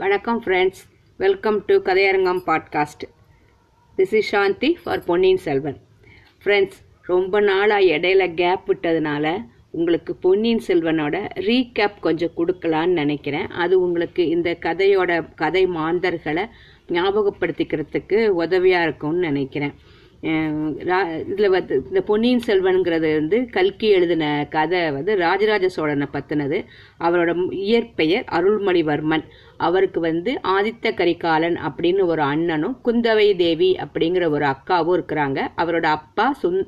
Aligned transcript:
வணக்கம் 0.00 0.42
friends 0.42 0.80
welcome 1.16 1.64
to 1.66 1.82
Kathaiyarangam 1.82 2.40
podcast 2.46 3.04
this 3.96 4.14
is 4.14 4.28
Shanthi 4.28 4.78
for 4.84 5.04
Ponniyin 5.04 5.36
Selvan 5.36 5.76
friends 6.44 6.78
ரொம்ப 7.02 7.40
நாளாக 7.40 7.80
இடையில 7.82 8.34
கேப் 8.34 8.60
விட்டதுனால 8.66 9.44
உங்களுக்கு 9.70 10.16
பொன்னியின் 10.16 10.62
செல்வனோட 10.66 11.28
ரீகேப் 11.34 11.98
கொஞ்சம் 12.00 12.30
கொடுக்கலான்னு 12.36 12.92
நினைக்கிறேன். 12.92 13.48
அது 13.48 13.80
உங்களுக்கு 13.80 14.28
இந்த 14.28 14.56
கதையோட 14.60 15.34
கதை 15.34 15.66
மாந்தர்களை 15.66 16.46
ஞாபகப்படுத்திக்கிறதுக்கு 16.88 18.28
உதவியாக 18.28 18.84
இருக்கும்னு 18.84 19.18
நினைக்கிறேன். 19.18 19.74
இதில் 20.20 21.48
வந்து 21.48 21.74
இந்த 21.88 22.00
பொன்னியின் 22.08 22.44
செல்வனுங்கிறது 22.46 23.08
வந்து 23.18 23.38
கல்கி 23.56 23.88
எழுதின 23.96 24.24
கதை 24.50 24.80
வந்து 24.90 25.12
ராஜராஜ 25.16 25.68
சோழனை 25.68 26.06
பற்றினது 26.10 26.58
அவரோட 27.00 27.32
இயற்பெயர் 27.66 28.24
அருள்மொழிவர்மன். 28.38 29.24
அவருக்கு 29.66 30.00
வந்து 30.00 30.32
ஆதித்த 30.54 30.92
கரிகாலன் 30.94 31.58
அப்படின்னு 31.68 32.02
ஒரு 32.12 32.22
அண்ணனும் 32.22 32.76
குந்தவை 32.84 33.28
தேவி 33.36 33.70
அப்படிங்கிற 33.84 34.24
ஒரு 34.30 34.46
அக்காவும் 34.54 34.96
இருக்கிறாங்க. 34.98 35.38
அவரோட 35.62 35.86
அப்பா 35.98 36.26
சுந் 36.42 36.60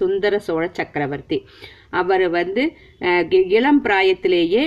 சுந்தர 0.00 0.38
சோழ 0.38 0.62
சக்கரவர்த்தி. 0.72 1.38
அவர் 2.00 2.24
வந்து 2.30 2.62
இளம் 3.58 3.80
பிராயத்திலேயே 3.84 4.62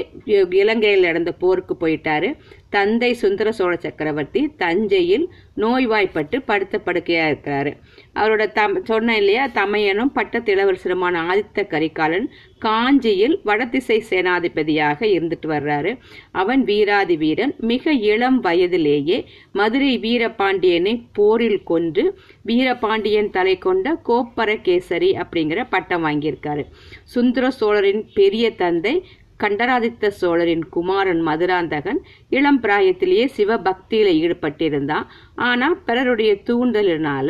இலங்கையில் 0.62 1.08
நடந்த 1.10 1.32
போருக்கு 1.44 1.76
போயிட்டாரு. 1.82 2.30
தந்தை 2.72 3.10
சுந்தர 3.22 3.52
சோழ 3.52 3.72
சக்கரவர்த்தி 3.76 4.42
தஞ்சையில் 4.58 5.26
நோய்வாய்ப்பட்டு 5.56 6.38
படுத்த 6.42 6.76
படுக்கையா 6.86 7.24
இருக்கிறாரு. 7.32 7.72
அவரோட 8.16 8.44
தம் 8.52 8.76
சொன்ன 8.86 9.16
இல்லையா 9.18 9.44
தமையனும் 9.54 10.14
பட்டத்து 10.18 10.50
இளவரசருமான 10.56 11.16
ஆதித்த 11.32 11.66
கரிகாலன் 11.68 12.28
காஞ்சியில் 12.60 13.36
வடதிசை 13.44 13.98
சேனாதிபதியாக 14.10 15.00
இருந்துட்டு 15.16 15.48
வர்றாரு. 15.48 15.92
அவன் 16.32 16.64
வீராதி 16.64 17.18
வீரன். 17.18 17.56
மிக 17.72 17.94
இளம் 18.12 18.40
வயதிலேயே 18.40 19.18
மதுரை 19.52 19.94
வீரபாண்டியனை 20.00 20.96
போரில் 21.14 21.62
கொன்று 21.64 22.06
வீரபாண்டியன் 22.46 23.32
தலை 23.38 23.58
கொண்ட 23.58 23.96
கோப்பரகேசரி 24.10 25.12
அப்படிங்கிற 25.24 25.62
பட்டம் 25.70 26.06
வாங்கியிருக்காரு. 26.06 26.66
சுந்தர 27.16 27.52
சோழரின் 27.52 28.04
பெரிய 28.14 28.46
தந்தை 28.64 28.96
கண்டராதித்த 29.44 30.10
சோழரின் 30.22 30.66
குமாரன் 30.70 31.22
மதுராந்தகன் 31.28 32.00
இளம் 32.30 32.60
பிராயத்திலேயே 32.62 33.26
சிவபக்தியில 33.38 34.10
ஈடுபட்டிருந்தான் 34.24 35.06
ஆனா 35.48 35.68
பிறருடைய 35.86 36.32
தூண்டலினால 36.50 37.30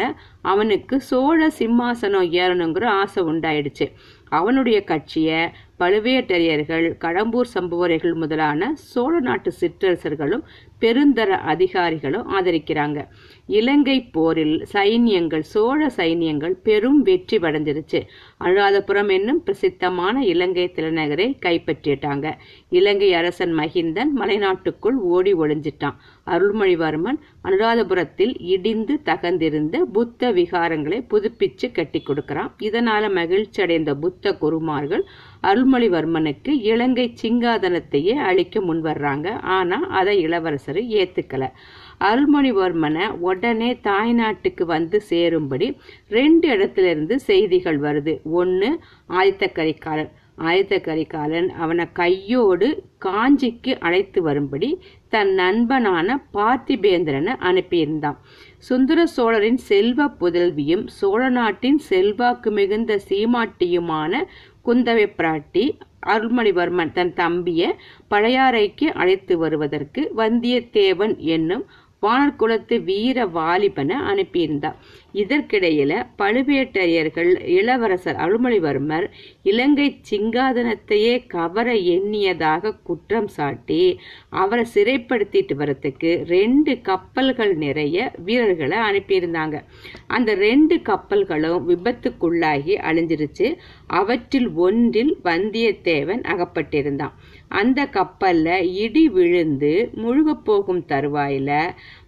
அவனுக்கு 0.52 0.96
சோழ 1.10 1.40
சிம்மாசனம் 1.60 2.30
ஏறணுங்கிற 2.40 2.86
ஆசை 3.02 3.22
உண்டாயிடுச்சு. 3.24 3.86
அவனுடைய 4.32 4.78
கட்சியை 4.84 5.40
பழுவேட்டரையர்கள் 5.82 6.88
கடம்பூர் 7.04 7.54
சம்புவரைகள் 7.54 8.14
முதலான 8.14 8.72
சோழ 8.92 9.14
நாட்டு 9.20 9.52
சிற்றரசர்களும் 9.62 10.44
பெருந்தர 10.82 11.30
அதிகாரிகளும் 11.52 12.30
ஆதரிக்கிறாங்க. 12.38 13.00
இலங்கை 13.48 13.96
போரில் 14.16 14.56
சைன்யங்கள் 14.74 15.44
சோழ 15.54 15.80
சைன்யங்கள் 15.98 16.56
பெரும் 16.64 17.02
வெற்றி 17.02 17.38
அடைஞ்சிருச்சு. 17.38 18.00
அனுராதபுரம் 18.40 19.12
என்னும் 19.12 19.42
பிரசித்தமான 19.44 20.24
இலங்கை 20.26 20.66
தலைநகரை 20.76 21.28
கைப்பற்றிட்டாங்க. 21.46 22.28
இலங்கை 22.70 23.10
அரசன் 23.14 23.54
மகிந்தன் 23.60 24.12
மலைநாட்டுக்குள் 24.20 24.98
ஓடி 25.14 25.34
ஒளிஞ்சிட்டான். 25.34 25.98
அருள்மொழிவர்மன் 26.28 27.20
அனுராதபுரத்தில் 27.44 28.34
இடிந்து 28.56 28.96
தகந்திருந்த 29.06 29.78
புத்த 29.94 30.32
விகாரங்களை 30.32 31.00
புதுப்பிச்சு 31.14 31.70
கட்டி 31.72 32.02
கொடுக்கிறான். 32.02 32.52
இதனால 32.62 33.14
மகிழ்ச்சி 33.14 33.62
அடைந்த 33.62 33.96
புத்த 33.96 34.34
குருமார்கள் 34.38 35.06
அருள்மொழிவர்மனுக்கு 35.44 36.50
இலங்கை 36.50 37.14
சிங்காதனத்தையே 37.22 38.14
அழிக்க 38.30 38.60
முன்வர்றாங்க. 38.60 39.28
ஆனா 39.42 39.80
அதை 40.00 40.20
இளவரசர் 40.20 40.82
ஏத்துக்கல. 41.00 41.52
அருள்மொழிவர்மனை 42.00 43.10
உடனே 43.10 43.80
தாய்நாட்டுக்கு 43.84 44.64
வந்து 44.66 45.02
சேரும்படி 45.10 45.78
ரெண்டு 46.10 46.50
இடத்துல 46.50 46.90
இருந்து 46.90 47.20
செய்திகள் 47.20 47.80
வருது. 47.80 48.22
ஒன்னு 48.24 48.80
ஆயத்தக்கரிகாலன். 49.10 50.12
ஆயத்தக்கரிகாலன் 50.38 51.50
அவனை 51.50 51.86
கையோடு 51.94 52.84
காஞ்சிக்கு 53.06 53.72
அழைத்து 53.80 54.22
வரும்படி 54.22 54.82
தன் 55.10 55.34
நண்பனான 55.34 56.24
பார்த்திபேந்திரனை 56.34 57.34
அனுப்பியிருந்தான். 57.40 58.18
சுந்தர 58.58 59.06
சோழரின் 59.06 59.58
செல்வ 59.58 60.06
புதல்வியும் 60.20 60.88
சோழ 60.88 61.30
நாட்டின் 61.30 61.78
செல்வாக்கு 61.78 62.52
மிகுந்த 62.52 63.00
சீமாட்டியுமான 63.10 64.24
குந்தவை 64.66 65.06
பிராட்டி 65.18 65.64
அருள்மொழிவர்மன் 66.06 66.92
தன் 66.92 67.14
தம்பிய 67.14 67.64
பழையாறைக்கு 68.12 68.88
அழைத்து 68.94 69.38
வருவதற்கு 69.38 70.02
வந்தியத்தேவன் 70.18 71.18
என்னும் 71.28 71.64
வானர்குலத்து 72.06 72.84
வீர 72.84 73.26
வாலிபனை 73.26 73.96
அனுப்பியிருந்தார் 74.12 74.78
இதற்கிடையில 75.14 75.94
பழுவேட்டரையர்கள் 76.18 77.32
இளவரசர் 77.48 78.16
அருள்மொழிவர்மர் 78.16 79.06
இலங்கை 79.44 79.88
சிங்காதனத்தையே 80.10 81.28
கவர 81.28 81.74
எண்ணியதாக 81.74 82.74
குற்றம் 82.84 83.28
சாட்டி 83.28 84.00
அவரை 84.30 84.66
சிறைப்படுத்திட்டு 84.74 85.58
வரத்துக்கு 85.62 86.26
ரெண்டு 86.26 86.82
கப்பல்கள் 86.82 87.54
நிறைய 87.56 88.12
வீரர்களை 88.26 88.78
அனுப்பியிருந்தாங்க. 88.78 89.62
அந்த 90.08 90.36
ரெண்டு 90.36 90.76
கப்பல்களும் 90.76 91.68
விபத்துக்குள்ளாகி 91.68 92.76
அழிஞ்சிருச்சு. 92.90 93.56
அவற்றில் 93.88 94.50
ஒன்றில் 94.54 95.18
வந்தியத்தேவன் 95.24 96.24
அகப்பட்டிருந்தான். 96.34 97.16
அந்த 97.52 97.80
கப்பல்ல 97.94 98.48
இடி 98.76 99.06
விழுந்து 99.10 99.74
முழுக 99.96 100.34
போகும் 100.44 100.84
தருவாயில 100.88 101.50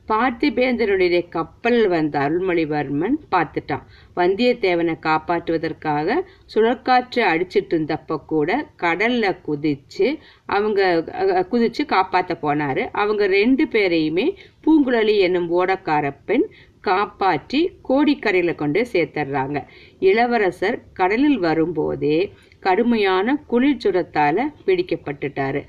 பார்த்திபேந்திரனுடைய 0.07 1.19
கப்பல் 1.29 1.87
வந்த 1.87 2.15
அருள்மொழிவர்மன் 2.19 3.15
பார்த்துட்டான். 3.31 3.83
வந்தியத்தேவனை 4.15 4.95
காப்பாற்றுவதற்காக 5.05 6.17
சுழற்காற்று 6.53 7.21
அடிச்சிட்டு 7.31 7.73
இருந்தப்ப 7.73 8.17
கூட 8.25 8.49
கடல்ல 8.81 9.31
குதிச்சு 9.47 10.07
அவங்க 10.47 10.81
குதிச்சு 11.51 11.83
காப்பாத்த 11.87 12.35
போனாரு. 12.41 12.85
அவங்க 12.93 13.23
ரெண்டு 13.37 13.65
பேரையுமே 13.65 14.27
பூங்குழலி 14.65 15.15
என்னும் 15.19 15.49
ஓடக்கார 15.51 16.05
பெண் 16.25 16.47
காப்பாற்றி 16.81 17.59
கோடிக்கரையில 17.89 18.51
கொண்டு 18.55 18.79
சேர்த்துடுறாங்க 18.93 19.57
இளவரசர் 20.01 20.77
கடலில் 20.93 21.39
வரும்போதே 21.39 22.17
கடுமையான 22.65 23.35
குளிர் 23.51 23.81
சுரத்தால 23.83 24.45
பிடிக்கப்பட்டுட்டாரு. 24.65 25.61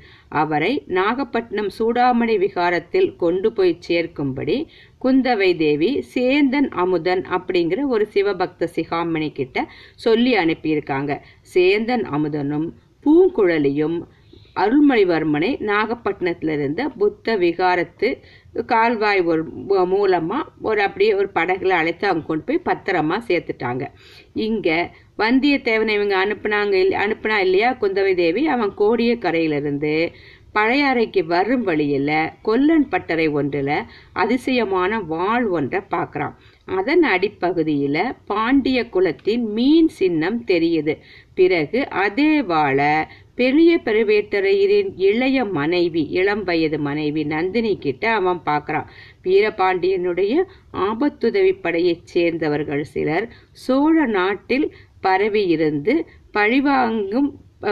அவரை 0.42 0.72
நாகப்பட்டினம் 0.98 1.70
சூடாமணி 1.78 2.36
விகாரத்தில் 2.44 3.08
கொண்டு 3.16 3.50
போய் 3.52 3.74
சேர்க்கும்படி 3.88 4.56
குந்தவை 5.04 5.50
தேவி 5.56 5.90
சேந்தன் 6.14 6.68
அமுதன் 6.84 7.22
அப்படிங்கிற 7.36 7.80
ஒரு 7.94 8.06
சிவபக்த 8.14 8.68
சிகாமணி 8.76 9.30
கிட்ட 9.32 9.66
சொல்லி 10.06 10.34
அனுப்பியிருக்காங்க. 10.42 11.12
சேந்தன் 11.54 12.04
அமுதனும் 12.16 12.68
பூங்குழலியும் 13.06 13.98
அருள்மொழிவர்மனை 14.62 15.48
நாகப்பட்டினத்திலிருந்த 15.68 16.82
புத்த 16.98 17.36
விகாரத்து 17.36 18.08
கால்வாய் 18.62 19.20
ஒரு 19.30 19.42
மூலமாக 19.92 20.50
ஒரு 20.62 20.80
அப்படியே 20.82 21.14
ஒரு 21.14 21.28
படகுல 21.34 21.78
அழைத்து 21.80 22.04
அவங்க 22.08 22.26
கொண்டு 22.26 22.44
போய் 22.48 22.66
பத்திரமா 22.70 23.16
சேர்த்துட்டாங்க. 23.28 23.84
இங்கே 24.46 24.78
வந்தியத்தேவனை 25.18 25.92
இவங்க 25.98 26.16
அனுப்புனாங்க 26.24 26.76
அனுப்புனா 27.04 27.36
இல்லையா 27.46 27.70
குந்தவை 27.80 28.14
தேவி? 28.14 28.42
அவன் 28.46 28.72
கோடிய 28.76 29.12
கரையிலிருந்து 29.18 29.94
பழையாறைக்கு 30.56 31.20
வரும் 31.26 31.62
வழியில் 31.62 32.10
கொல்லன் 32.42 32.88
பட்டறை 32.88 33.26
ஒன்றில் 33.38 33.78
அதிசயமான 34.12 35.00
வாழ் 35.12 35.46
ஒன்றை 35.46 35.80
பார்க்குறான். 35.90 36.34
அதன் 36.78 37.02
அடிப்பகுதியில் 37.02 38.14
பாண்டிய 38.26 38.88
குலத்தின் 38.88 39.44
மீன் 39.56 39.88
சின்னம் 39.88 40.38
தெரியுது. 40.46 40.94
பிறகு 41.34 41.80
அதே 41.88 42.32
வாழ 42.42 43.08
பெரிய 43.34 43.70
பழுவேட்டரையரின் 43.84 44.90
இளைய 45.08 45.44
மனைவி 45.44 46.02
இளம் 46.10 46.44
வயது 46.44 46.78
மனைவி 46.78 47.22
நந்தினி 47.24 47.72
கிட்ட 47.78 48.04
அவன் 48.10 48.40
பார்க்கறான். 48.46 48.88
வீரபாண்டியனுடைய 49.24 50.34
ஆபத்துதவி 50.88 51.52
படையைச் 51.60 52.06
சேர்ந்தவர்கள் 52.06 52.84
சிலர் 52.84 53.26
சோழ 53.64 54.06
நாட்டில் 54.06 54.66
பரவி 55.00 55.42
இருந்து 55.46 55.94
பழிவாங்கும் 56.30 57.30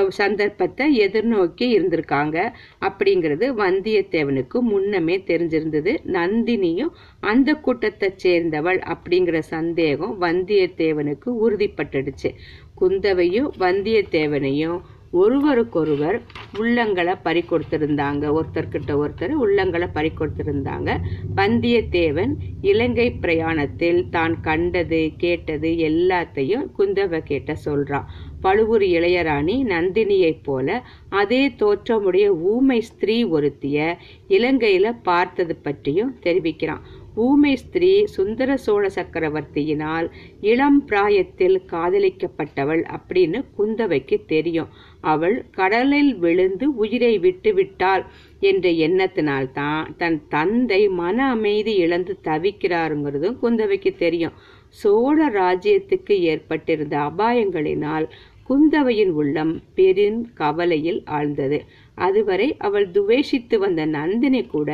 சந்தர்ப்பத்தை 0.09 0.87
எதிர்நோக்கி 1.07 1.67
இருந்திருக்காங்க. 1.77 2.37
அப்படிங்கிறது 2.81 3.47
வந்தியத்தேவனுக்கு 3.63 4.59
முன்னமே 4.71 5.17
தெரிஞ்சிருந்தது. 5.27 5.93
நந்தினியும் 6.17 6.93
அந்த 7.21 7.55
கூட்டத்தை 7.55 8.11
சேர்ந்தவள் 8.17 8.81
அப்படிங்கிற 8.95 9.39
சந்தேகம் 9.39 10.15
வந்தியத்தேவனுக்கு 10.21 11.31
உறுதிப்பட்டுடுச்சு. 11.45 12.31
குந்தவையும் 12.75 13.51
வந்தியத்தேவனையும் 13.59 14.81
ஒருவருக்கொருவர் 15.21 16.19
உள்ளங்களை 16.61 17.15
பறி 17.23 17.43
கொடுத்திருந்தாங்க 17.51 18.25
ஒருத்தர்கிட்ட 18.39 18.93
ஒருத்தர் 19.03 19.35
உள்ளங்களை 19.45 19.89
பறி 19.93 20.11
கொடுத்திருந்தாங்க 20.11 20.91
வந்தியத்தேவன் 21.37 22.33
இலங்கை 22.63 23.09
பிரயாணத்தில் 23.21 24.03
தான் 24.09 24.41
கண்டது 24.41 25.01
கேட்டது 25.17 25.71
எல்லாத்தையும் 25.91 26.67
குந்தவை 26.79 27.21
கேட்ட 27.23 27.57
சொல்றான். 27.65 28.09
பழுவூர் 28.41 28.85
இளையராணி 28.97 29.57
நந்தினியைப் 29.73 30.43
போல 30.43 30.83
அதே 31.09 31.43
தோற்றமுடைய 31.57 32.29
ஊமை 32.53 32.81
ஸ்திரீ 32.81 33.25
ஒருத்திய 33.25 33.97
இலங்கையில 34.29 34.97
பார்த்தது 35.03 35.57
பற்றியும் 35.57 36.17
தெரிவிக்கிறான். 36.25 36.83
ஊமை 37.15 37.57
ஸ்திரீ 37.57 38.05
சுந்தர 38.05 38.57
சோழ 38.57 38.91
சக்கரவர்த்தியினால் 38.95 40.11
இளம் 40.41 40.85
பிராயத்தில் 40.85 41.63
காதலிக்கப்பட்டவள் 41.73 42.85
அப்படின்னு 42.95 43.45
குந்தவைக்கு 43.59 44.25
தெரியும். 44.27 44.69
அவள் 45.01 45.45
கடலில் 45.51 46.17
விழுந்து 46.17 46.75
உயிரை 46.75 47.19
விட்டுவிட்டாள் 47.19 48.05
என்ற 48.41 48.71
எண்ணத்தினால்தான் 48.71 49.97
தன் 49.97 50.23
தந்தை 50.29 50.89
மன 50.89 51.29
அமைதி 51.29 51.75
இழந்து 51.75 52.19
தவிக்கிறாருங்கிறதும் 52.25 53.37
குந்தவைக்கு 53.43 53.97
தெரியும். 53.97 54.33
சோழ 54.69 55.29
ராஜ்யத்துக்கு 55.29 56.13
ஏற்பட்டிருந்த 56.13 56.99
அபாயங்களினால் 56.99 58.09
குந்தவையின் 58.49 59.11
உள்ளம் 59.11 59.61
பெரும் 59.75 60.29
கவலையில் 60.35 61.03
ஆழ்ந்தது. 61.05 61.65
அதுவரை 61.95 62.57
அவள் 62.59 62.87
துவேஷித்து 62.91 63.57
வந்த 63.59 63.83
நந்தினி 63.87 64.43
கூட 64.47 64.71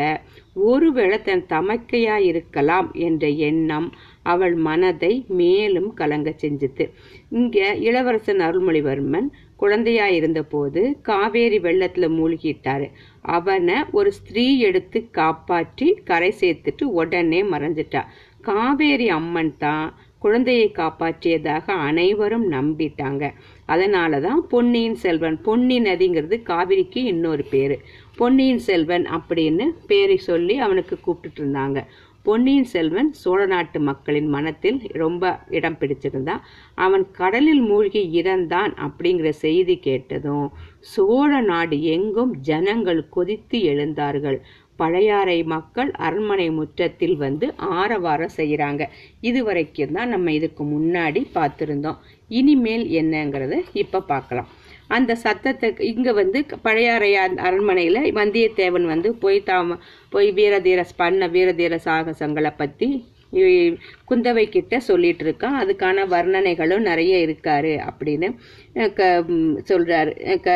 ஒருவேளை 0.55 1.23
தன் 1.23 1.45
தமக்கையாயிருக்கலாம் 1.49 2.89
என்ற 2.93 3.29
எண்ணம் 3.29 3.89
அவள் 4.23 4.55
மனதை 4.55 5.13
மேலும் 5.29 5.91
கலங்க 5.95 6.31
செஞ்சுது. 6.43 6.85
இங்க 7.31 7.75
இளவரசன் 7.75 8.39
அருள்மொழிவர்மன் 8.39 9.29
குழந்தையா 9.57 10.07
இருந்தபோது 10.07 10.81
காவேரி 11.03 11.59
வெள்ளத்துல 11.59 12.09
மூழ்கிட்டாரு. 12.19 12.89
அவனை 13.37 13.79
ஒரு 13.91 14.13
ஸ்திரீ 14.13 14.59
எடுத்து 14.59 15.11
காப்பாற்றி 15.11 15.89
கரை 16.05 16.35
சேர்த்துட்டு 16.41 16.85
உடனே 17.01 17.43
மறைஞ்சிட்டா. 17.43 18.03
காவேரி 18.41 19.09
அம்மன் 19.09 19.57
தான் 19.59 19.95
குழந்தையை 20.19 20.73
காப்பாற்றியதாக 20.75 21.71
அனைவரும் 21.71 22.53
நம்பிட்டாங்க. 22.53 23.31
அதனால 23.67 24.21
தான் 24.21 24.47
பொன்னியின் 24.49 24.95
செல்வன் 24.95 25.43
பொன்னி 25.43 25.81
நதிங்கிறது 25.81 26.43
காவிரிக்கு 26.43 26.97
இன்னொரு 26.97 27.45
பேர். 27.51 27.81
பொன்னியின் 28.17 28.59
செல்வன் 28.59 29.05
அப்படின்னு 29.05 29.67
பேரை 29.87 30.17
சொல்லி 30.17 30.59
அவனுக்கு 30.59 30.99
கூப்பிட்டுட்டு 31.07 31.41
இருந்தாங்க. 31.41 31.85
பொன்னியின் 32.23 32.65
செல்வன் 32.65 33.13
சோழ 33.13 33.47
நாட்டு 33.47 33.81
மக்களின் 33.81 34.27
மனத்தில் 34.27 34.81
ரொம்ப 34.89 35.39
இடம் 35.51 35.77
பிடிச்சிருந்தான் 35.81 36.41
அவன் 36.75 37.11
கடலில் 37.11 37.61
மூழ்கி 37.61 38.23
இறந்தான் 38.23 38.77
அப்படிங்கிற 38.77 39.29
செய்தி 39.29 39.79
கேட்டதும் 39.79 40.51
சோழ 40.81 41.41
நாடு 41.41 41.83
எங்கும் 41.83 42.37
ஜனங்கள் 42.41 43.09
கொதித்து 43.09 43.59
எழுந்தார்கள். 43.59 44.39
பழையாறை 44.81 45.39
மக்கள் 45.55 45.91
அரண்மனை 46.07 46.47
முற்றத்தில் 46.59 47.17
வந்து 47.25 47.47
ஆரவாரம் 47.81 48.37
செய்கிறாங்க. 48.39 48.83
இது 49.29 49.41
வரைக்கும் 49.49 49.95
தான் 49.97 50.13
நம்ம 50.15 50.33
இதுக்கு 50.39 50.65
முன்னாடி 50.75 51.23
பார்த்துருந்தோம். 51.37 52.01
இனிமேல் 52.31 52.87
என்னங்கிறத 53.01 53.57
இப்போ 53.83 54.01
பார்க்கலாம். 54.13 54.49
அந்த 54.97 55.13
சத்தத்தை 55.25 55.69
இங்கே 55.93 56.13
வந்து 56.21 56.39
பழையாறை 56.67 57.11
அரண்மனையில் 57.47 58.01
வந்தியத்தேவன் 58.19 58.87
வந்து 58.93 59.09
போய் 59.25 59.41
தாம 59.49 59.77
போய் 60.15 60.29
வீரதீர 60.39 60.83
பண்ண 61.01 61.27
வீரதீர 61.35 61.77
சாகசங்களை 61.87 62.53
பற்றி 62.63 62.89
குந்தவை 64.11 64.45
கிட்ட 64.49 64.75
சொல்லிட்டு 64.89 65.25
இருக்கான் 65.27 65.57
அதுக்கான 65.63 66.05
வர்ணனைகளும் 66.15 66.87
நிறைய 66.91 67.15
இருக்காரு 67.27 67.73
அப்படின்னு 67.89 68.29
க 68.99 69.09
சொல்றாரு. 69.71 70.13
க 70.47 70.49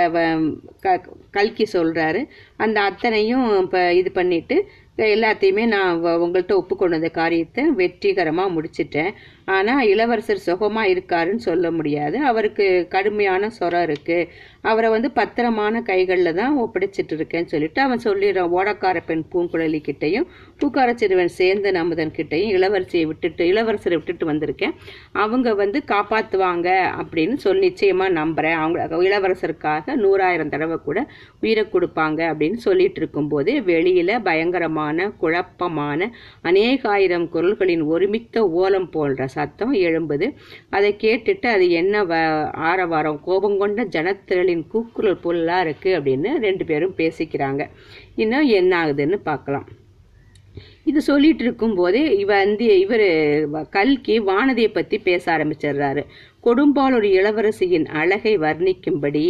க 0.84 0.94
கல்கி 1.36 1.66
சொல்றாரு. 1.72 2.22
அந்த 2.64 2.78
அத்தனையும் 2.90 3.48
இப்போ 3.64 3.82
இது 4.00 4.12
பண்ணிட்டு 4.20 4.56
எல்லாத்தையுமே 5.14 5.64
நான் 5.74 6.00
உங்கள்கிட்ட 6.24 6.54
ஒப்புக்கொண்ட 6.60 6.98
அந்த 7.00 7.10
காரியத்தை 7.20 7.62
வெற்றிகரமாக 7.78 8.52
முடிச்சிட்டேன். 8.56 9.12
ஆனால் 9.54 9.86
இளவரசர் 9.92 10.46
சுகமாக 10.48 10.92
இருக்காருன்னு 10.94 11.46
சொல்ல 11.48 11.66
முடியாது. 11.78 12.16
அவருக்கு 12.30 12.66
கடுமையான 12.94 13.50
சொரம் 13.58 13.86
இருக்குது 13.88 14.28
அவரை 14.64 14.88
வந்து 14.90 15.10
பத்திரமான 15.10 15.82
கைகளில் 15.82 16.36
தான் 16.40 16.56
ஒப்படைச்சிட்டு 16.64 17.14
இருக்கேன்னு 17.18 17.52
சொல்லிட்டு 17.54 17.80
அவன் 17.80 18.04
சொல்லிடுறான் 18.04 18.52
ஓடக்கார 18.58 18.98
பெண் 19.06 19.24
பூங்குழலி 19.32 19.80
கிட்டையும் 19.88 20.26
பூக்கார 20.60 20.90
சிறுவன் 20.94 21.32
சேர்ந்த 21.38 21.72
அமுதன் 21.82 22.14
கிட்டையும் 22.18 22.52
இளவரசியை 22.56 23.04
விட்டுட்டு 23.06 23.42
இளவரசரை 23.52 23.96
விட்டுட்டு 23.98 24.26
வந்திருக்கேன். 24.30 24.74
அவங்க 25.22 25.54
வந்து 25.54 25.78
காப்பாற்றுவாங்க 25.92 26.68
அப்படின்னு 27.00 27.36
சொல்லி 27.36 27.60
நிச்சயமாக 27.62 28.10
நம்புகிறேன் 28.10 28.58
அவங்க 28.60 29.00
இளவரசருக்காக 29.08 29.96
நூறாயிரம் 30.02 30.48
தடவை 30.48 30.76
கூட 30.78 30.98
உயிரை 31.40 31.64
கொடுப்பாங்க 31.72 32.20
அப்படின்னு 32.30 32.58
சொல்லிட்டு 32.66 33.00
இருக்கும்போது 33.00 33.52
வெளியில் 33.62 34.14
பயங்கரமான 34.22 35.08
குழப்பமான 35.20 36.10
அநேகாயிரம் 36.50 37.26
குரல்களின் 37.34 37.84
ஒருமித்த 37.92 38.44
ஓலம் 38.62 38.90
போன்ற 38.90 39.26
சத்தம் 39.36 39.74
எழும்புது. 39.86 40.28
அதை 40.70 40.90
கேட்டுட்டு 41.04 41.46
அது 41.46 41.66
என்ன 41.70 42.04
வ 42.04 42.14
ஆரவாரம் 42.70 43.20
கோபம் 43.24 43.58
கொண்ட 43.58 43.80
ஜனத்திரளின் 44.52 44.70
கூக்குரல் 44.72 45.22
போலலாம் 45.24 45.62
இருக்குது 45.64 45.96
அப்படின்னு 45.98 46.30
ரெண்டு 46.46 46.64
பேரும் 46.70 46.98
பேசிக்கிறாங்க. 47.02 47.62
இன்னும் 48.22 48.48
என்ன 48.60 48.72
ஆகுதுன்னு 48.82 49.18
பார்க்கலாம். 49.30 49.68
இது 50.90 51.00
சொல்லிட்டு 51.08 51.42
இருக்கும்போதே 51.44 52.00
இவ 52.22 52.30
வந்து 52.44 52.66
இவர் 52.84 53.06
கல்கி 53.76 54.14
வானதியை 54.28 54.70
பற்றி 54.72 54.96
பேச 55.06 55.24
ஆரம்பிச்சிடுறாரு. 55.34 56.02
கொடும்பாலூர் 56.46 57.06
இளவரசியின் 57.18 57.86
அழகை 58.00 58.34
வர்ணிக்கும்படி 58.44 59.22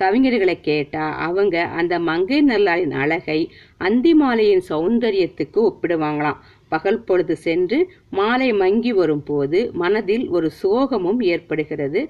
கவிஞர்களை 0.00 0.56
கேட்டா 0.68 1.04
அவங்க 1.26 1.64
அந்த 1.80 1.94
மங்கை 2.08 2.38
நல்லாளின் 2.50 2.94
அழகை 3.02 3.40
அந்தி 3.88 4.14
மாலையின் 4.22 4.64
சௌந்தரியத்துக்கு 4.70 5.60
ஒப்பிடுவாங்களாம். 5.68 6.40
பகல் 6.72 7.04
பொழுது 7.06 7.34
சென்று 7.46 7.78
மாலை 8.18 8.48
மங்கி 8.62 8.92
வரும் 8.98 9.24
போது 9.30 9.60
மனதில் 9.82 10.26
ஒரு 10.36 10.48
சோகமும் 10.62 11.20
ஏற்படுகிறது. 11.32 12.00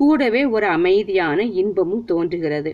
கூடவே 0.00 0.42
ஒரு 0.56 0.66
அமைதியான 0.66 1.38
இன்பமும் 1.60 2.04
தோன்றுகிறது. 2.04 2.70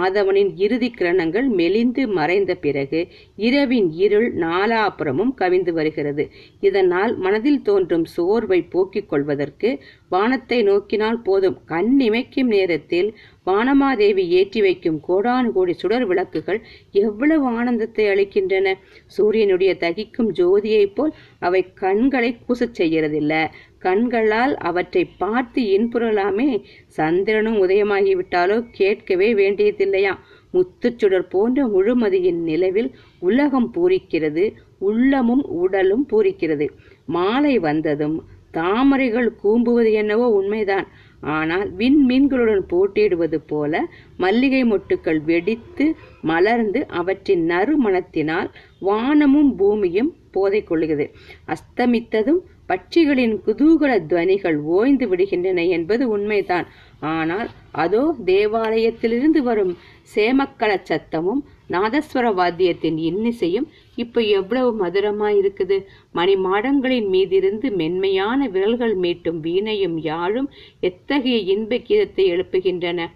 ஆதவனின் 0.00 0.50
இறுதி 0.56 0.88
கிரணங்கள் 0.98 1.48
மெலிந்து 1.60 2.02
மறைந்த 2.18 2.52
பிறகு 2.64 3.00
இரவின் 3.36 3.88
இருள் 4.04 4.28
நாலாபுறமும் 4.34 5.32
கவிந்து 5.40 5.72
வருகிறது. 5.78 6.24
இதனால் 6.60 7.14
மனதில் 7.18 7.62
தோன்றும் 7.62 8.04
சோர்வை 8.16 8.60
போக்கிக் 8.74 9.08
கொள்வதற்கு 9.08 9.70
வானத்தை 10.08 10.58
நோக்கினால் 10.62 11.20
போதும். 11.22 11.58
கண் 11.66 11.92
இமைக்கும் 12.00 12.52
நேரத்தில் 12.56 13.08
வானமாதேவி 13.48 14.24
ஏற்றி 14.38 14.60
வைக்கும் 14.60 14.98
கோடானு 15.08 15.48
கோடி 15.52 15.72
சுடர் 15.72 16.06
விளக்குகள் 16.06 16.60
எவ்வளவு 17.02 17.46
ஆனந்தத்தை 17.48 18.04
அளிக்கின்றன. 18.06 18.74
சூரியனுடைய 19.06 19.72
தகிக்கும் 19.80 20.30
ஜோதியைப் 20.38 20.94
போல் 20.94 21.12
அவை 21.38 21.62
கண்களை 21.74 22.30
கூசச் 22.46 22.78
செய்கிறதில்ல. 22.78 23.32
கண்களால் 23.78 24.54
அவற்றை 24.68 25.04
பார்த்து 25.18 25.62
இன்புறலாமே. 25.76 26.48
சந்திரனும் 26.86 27.58
உதயமாகிவிட்டாலோ 27.62 28.58
கேட்கவே 28.72 29.28
வேண்டியதில்லையா? 29.34 30.14
முத்துச்சுடர் 30.54 31.28
போன்ற 31.28 31.64
முழுமதியின் 31.66 32.40
நிலவில் 32.42 32.90
உலகம் 33.18 33.70
பூரிக்கிறது 33.74 34.44
உள்ளமும் 34.78 35.44
உடலும் 35.62 36.04
பூரிக்கிறது. 36.12 36.66
மாலை 37.06 37.54
வந்ததும் 37.58 38.16
தாமரைகள் 38.50 39.28
கூம்புவது 39.36 39.90
என்னவோ 39.92 40.26
உண்மைதான். 40.28 40.86
ஆனால் 41.20 41.68
விண்மீன்களுடன் 41.72 42.62
போட்டியிடுவது 42.68 43.38
போல 43.46 43.84
மல்லிகை 44.16 44.64
மொட்டுக்கள் 44.64 45.20
வெடித்து 45.24 45.96
மலர்ந்து 46.20 46.86
அவற்றின் 46.88 47.44
நறுமணத்தினால் 47.50 48.50
வானமும் 48.78 49.54
பூமியும் 49.56 50.16
போதை 50.30 50.64
கொள்ளுகிறது 50.70 51.06
அஸ்தமித்ததும் 51.46 52.40
பட்சிகளின் 52.68 53.34
குதூகல 53.46 53.92
துவனிகள் 54.06 54.56
ஓய்ந்து 54.60 55.06
விடுகின்றன 55.08 55.68
என்பது 55.68 56.08
உண்மைதான். 56.08 56.66
ஆனால் 57.00 57.48
அதோ 57.72 58.14
தேவாலயத்திலிருந்து 58.24 59.42
வரும் 59.42 59.76
சேமக்கல 60.14 60.72
சத்தமும் 60.88 61.42
நாதஸ்வர 61.70 62.26
வாத்தியத்தின் 62.34 62.96
இன்னிசையும் 62.96 63.68
இப்ப 64.02 64.22
எவ்வளவு 64.38 64.70
மதுரமா 64.82 65.28
இருக்குது? 65.38 65.76
மணி 66.18 66.34
மாடங்களின் 66.46 67.08
மீதிருந்து 67.14 67.68
மென்மையான 67.80 68.48
விரல்கள் 68.54 68.94
மீட்டும் 69.04 69.40
வீணையும் 69.46 69.98
யாழும் 70.10 70.48
எத்தகைய 70.90 71.38
இன்ப 71.54 71.80
கீதத்தை 71.88 72.24
எழுப்புகின்றன? 72.34 73.06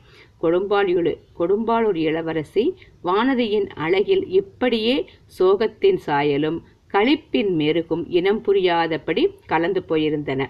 கொடும்பாளியுடு 0.42 1.12
கொடும்பாளூர் 1.38 1.98
இளவரசி 2.08 2.64
வானதியின் 3.04 3.68
அழகில் 3.84 4.24
இப்படியே 4.40 4.96
சோகத்தின் 5.38 6.00
சாயலும் 6.06 6.60
களிப்பின் 6.94 7.52
மெருகும் 7.58 8.02
இனம் 8.18 8.40
புரியாதபடி 8.46 9.22
கலந்து 9.46 9.80
போயிருந்தன. 9.88 10.40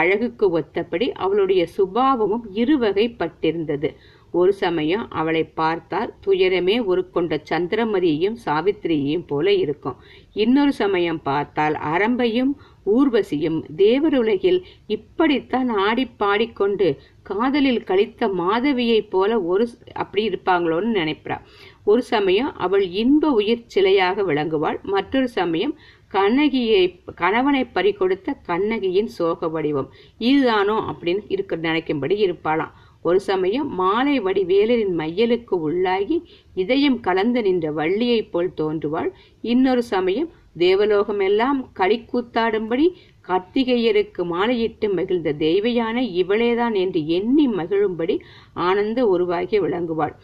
அழகுக்கு 0.00 0.46
ஒத்தபடி 0.58 1.06
அவளுடைய 1.24 1.62
சுபாவமும் 1.76 2.44
இருவகைப்பட்டிருந்தது. 2.54 3.88
ஒரு 4.32 4.52
சமயம் 4.52 5.10
அவளை 5.10 5.44
பார்த்தால் 5.44 6.14
துயரமே 6.26 6.76
உருக்கொண்ட 6.92 7.36
சந்திரமதியையும் 7.50 8.36
சாவித்திரியையும் 8.44 9.26
போல 9.26 9.52
இருக்கும். 9.52 9.96
இன்னொரு 10.32 10.72
சமயம் 10.72 11.22
பார்த்தால் 11.22 11.74
அரம்பையும் 11.74 12.52
ஊர்வசியும் 12.86 13.58
தேவருலகில் 13.76 14.62
இப்படித்தான் 14.86 15.68
ஆடி 15.68 16.06
பாடிக்கொண்டு 16.06 16.98
காதலில் 17.22 17.84
கழித்த 17.84 18.28
மாதவியைப் 18.28 19.10
போல 19.10 19.40
ஒரு 19.40 19.68
அப்படி 19.92 20.28
இருப்பாங்களோன்னு 20.28 20.90
நினைப்பா. 21.00 21.36
ஒரு 21.84 22.02
சமயம் 22.02 22.56
அவள் 22.56 22.88
இன்ப 23.02 23.30
உயிர் 23.30 23.66
சிலையாக 23.74 24.24
விளங்குவாள். 24.24 24.82
மற்றொரு 24.82 25.28
சமயம் 25.28 25.78
கண்ணகியை 26.08 27.02
கணவனை 27.14 27.64
பறிகொடுத்த 27.64 28.34
கண்ணகியின் 28.42 29.06
சோக 29.06 29.48
வடிவம். 29.48 29.90
இதுதானோ 30.18 30.76
அப்படின்னு 30.90 31.22
இருக்க 31.28 31.56
நினைக்கும்படி 31.56 32.16
இருப்பாளாம். 32.26 32.72
ஒரு 33.02 33.20
சமயம் 33.20 33.68
மாலை 33.74 34.20
வடி 34.20 34.44
வேலரின் 34.44 34.94
மையலுக்கு 34.94 35.54
உள்ளாகி 35.60 36.22
இதயம் 36.54 37.00
கலந்து 37.00 37.42
நின்ற 37.42 37.72
வள்ளியைப் 37.72 38.32
போல் 38.32 38.50
தோன்றுவாள். 38.56 39.10
இன்னொரு 39.44 39.82
சமயம் 39.82 40.30
தேவலோகமெல்லாம் 40.58 41.58
களிக்கூத்தாடும்படி 41.78 42.86
கார்த்திகேயருக்கு 43.28 44.22
மாலையிட்டு 44.32 44.86
மகிழ்ந்த 44.92 45.32
தெய்வயான 45.32 46.02
இவளேதான் 46.02 46.74
என்று 46.74 47.06
எண்ணி 47.06 47.48
மகிழும்படி 47.48 48.16
ஆனந்த 48.54 49.06
உருவாகி 49.06 49.60
விளங்குவாள். 49.60 50.14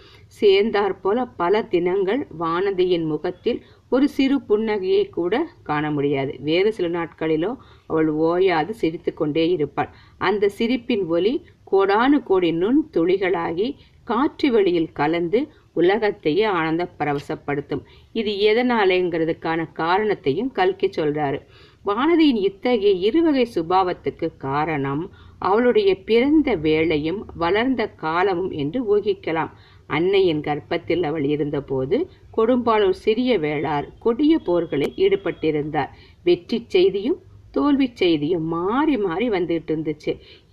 சேர்ந்தாற் 0.41 0.97
போல 1.03 1.27
பல 1.27 1.63
தினங்கள் 1.63 2.27
வானதியின் 2.41 3.07
முகத்தில் 3.07 3.61
ஒரு 3.89 4.09
சிறு 4.09 4.37
புன்னகையை 4.49 5.09
கூட 5.09 5.35
காண 5.63 5.91
முடியாது. 5.91 6.35
வேறு 6.41 6.73
சில 6.73 6.89
நாட்களிலோ 6.99 7.53
அவள் 7.87 8.09
ஓயாது 8.29 8.73
சிரித்து 8.75 9.13
கொண்டே 9.15 9.45
இருப்பாள். 9.49 9.91
அந்த 10.19 10.51
சிரிப்பின் 10.59 11.05
ஒலி 11.09 11.35
கோடானு 11.73 12.19
கோடி 12.23 12.51
நுண் 12.53 12.81
துளிகளாகி 12.95 13.69
காற்று 14.05 14.49
வெளியில் 14.51 14.93
கலந்து 14.93 15.41
உலகத்தையே 15.73 16.45
ஆனந்த 16.59 16.83
பரவசப்படுத்தும். 16.99 17.83
இது 18.13 18.33
எதனாலேங்கிறதுக்கான 18.51 19.61
காரணத்தையும் 19.73 20.51
கல்கி 20.53 20.89
சொல்றாரு. 20.97 21.39
வானதியின் 21.87 22.41
இத்தகைய 22.49 22.93
இருவகை 23.09 23.47
சுபாவத்துக்கு 23.55 24.29
காரணம் 24.39 25.03
அவளுடைய 25.39 25.91
பிறந்த 26.05 26.49
வேளையும் 26.57 27.21
வளர்ந்த 27.35 27.83
காலமும் 28.05 28.53
என்று 28.63 28.79
ஊகிக்கலாம். 28.97 29.53
அன்னையின் 29.87 30.41
கர்ப்பத்தில் 30.41 31.03
அவள் 31.03 31.27
இருந்தபோது 31.35 31.97
கொடும்பாளூர் 32.37 33.03
சிறிய 33.05 33.33
வேளார் 33.39 33.87
கொடிய 33.99 34.35
போர்களில் 34.39 34.97
ஈடுபட்டிருந்தார். 34.97 35.93
வெற்றி 36.25 36.59
செய்தியும் 36.67 37.19
தோல்வி 37.57 37.89
செய்தியும் 37.95 38.47
மாறி 38.55 38.97
மாறி 39.05 39.27
வந்துட்டு 39.31 39.73
இருந்துச்சு. 39.73 40.13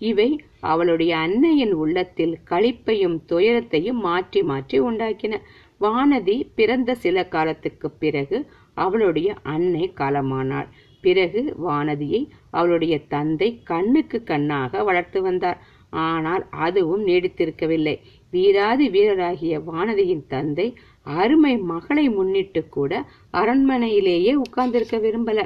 இவை 0.10 0.30
அவளுடைய 0.72 1.12
அன்னையின் 1.26 1.74
உள்ளத்தில் 1.84 2.36
களிப்பையும் 2.52 3.18
துயரத்தையும் 3.26 4.00
மாற்றி 4.08 4.42
மாற்றி 4.44 4.80
உண்டாக்கின. 4.80 5.40
வானதி 5.82 6.38
பிறந்த 6.56 6.92
சில 7.04 7.26
காலத்துக்கு 7.28 7.88
பிறகு 8.04 8.38
அவளுடைய 8.78 9.30
அன்னை 9.54 9.86
காலமானாள். 10.02 10.70
பிறகு 11.04 11.42
வானதியை 11.66 12.22
அவளுடைய 12.52 12.96
தந்தை 13.14 13.50
கண்ணுக்கு 13.64 14.18
கண்ணாக 14.24 14.84
வளர்த்து 14.84 15.20
வந்தார். 15.22 15.60
ஆனால் 16.04 16.44
அதுவும் 16.66 17.04
நீடித்திருக்கவில்லை. 17.08 17.96
வீராதி 18.34 18.86
வீரராகிய 18.90 19.56
வானதியின் 19.68 20.24
தந்தை 20.28 20.68
அருமை 21.18 21.52
மகளை 21.72 22.06
முன்னிட்டு 22.10 22.62
கூட 22.70 22.92
அரண்மனையிலேயே 23.34 24.34
உட்கார்ந்திருக்க 24.44 24.98
விரும்பல. 24.98 25.40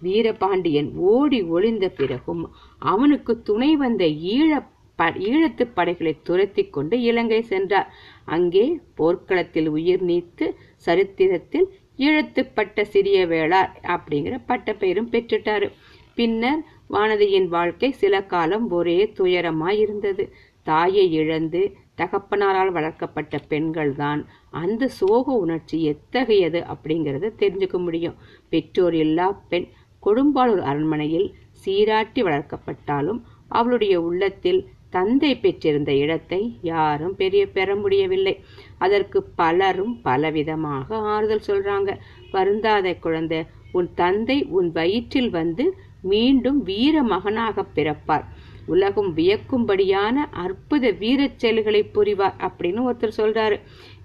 வீரபாண்டியன் 0.00 0.90
ஓடி 0.96 1.42
ஒளிந்த 1.42 1.88
பிறகும் 1.88 2.44
அவனுக்கு 2.78 3.42
துணை 3.42 3.76
வந்த 3.76 4.04
ஈழ 4.04 4.50
ஈழத்து 4.98 5.64
படைகளை 5.74 6.16
துரத்தி 6.22 6.62
கொண்டு 6.66 7.00
இலங்கை 7.00 7.42
சென்றார். 7.42 7.88
அங்கே 8.24 8.80
போர்க்களத்தில் 8.94 9.68
உயிர் 9.68 10.04
நீத்து 10.04 10.46
சரித்திரத்தில் 10.76 11.66
ஈழத்துப்பட்ட 11.98 12.82
சிறிய 12.82 13.26
வேளார் 13.26 13.72
அப்படிங்கிற 13.86 14.40
பட்ட 14.46 14.74
பெயரும் 14.74 15.10
பெற்றுட்டாரு. 15.10 15.70
பின்னர் 16.14 16.60
வானதியின் 16.90 17.48
வாழ்க்கை 17.48 17.90
சில 17.92 18.22
காலம் 18.24 18.70
ஒரே 18.70 19.12
துயரமாய் 19.16 19.78
இருந்தது 19.78 20.32
தாயை 20.62 21.12
இழந்து 21.12 21.76
தகப்பனாரால் 21.96 22.72
வளர்க்கப்பட்ட 22.72 23.38
பெண்கள்தான் 23.48 24.24
அந்த 24.50 24.88
சோக 24.88 25.32
உணர்ச்சி 25.32 25.82
எத்தகையது 25.84 26.64
அப்படிங்கிறத 26.72 27.30
தெரிஞ்சுக்க 27.38 27.78
முடியும். 27.78 28.14
பெற்றோர் 28.48 28.94
இல்லா 28.94 29.42
பெண் 29.48 29.68
கொடும்பாளூர் 30.04 30.64
அரண்மனையில் 30.70 31.28
சீராட்டி 31.64 32.22
வளர்க்கப்பட்டாலும் 32.22 33.20
அவளுடைய 33.48 33.94
உள்ளத்தில் 34.00 34.60
தந்தை 34.90 35.30
பெற்றிருந்த 35.36 35.92
இடத்தை 35.94 36.40
யாரும் 36.62 37.14
பெரிய 37.16 37.42
பெற 37.46 37.68
முடியவில்லை. 37.76 38.34
அதற்கு 38.78 39.18
பலரும் 39.40 39.94
பலவிதமாக 40.04 40.94
ஆறுதல் 41.12 41.46
சொல்றாங்க. 41.46 41.90
வருந்தாத 42.32 42.94
குழந்தை 42.94 43.40
உன் 43.72 43.88
தந்தை 43.94 44.38
உன் 44.58 44.68
வயிற்றில் 44.72 45.30
வந்து 45.30 45.64
மீண்டும் 46.12 46.62
வீர 46.62 47.02
மகனாக 47.02 47.64
பிறப்பார். 47.74 48.26
உலகம் 48.66 49.10
வியக்கும்படியான 49.16 50.16
அற்புத 50.44 50.90
வீரச் 50.90 51.38
செயல்களை 51.38 51.82
புரிவார் 51.94 52.38
அப்படின்னு 52.46 52.80
ஒருத்தர் 52.88 53.18
சொல்றாரு. 53.20 53.56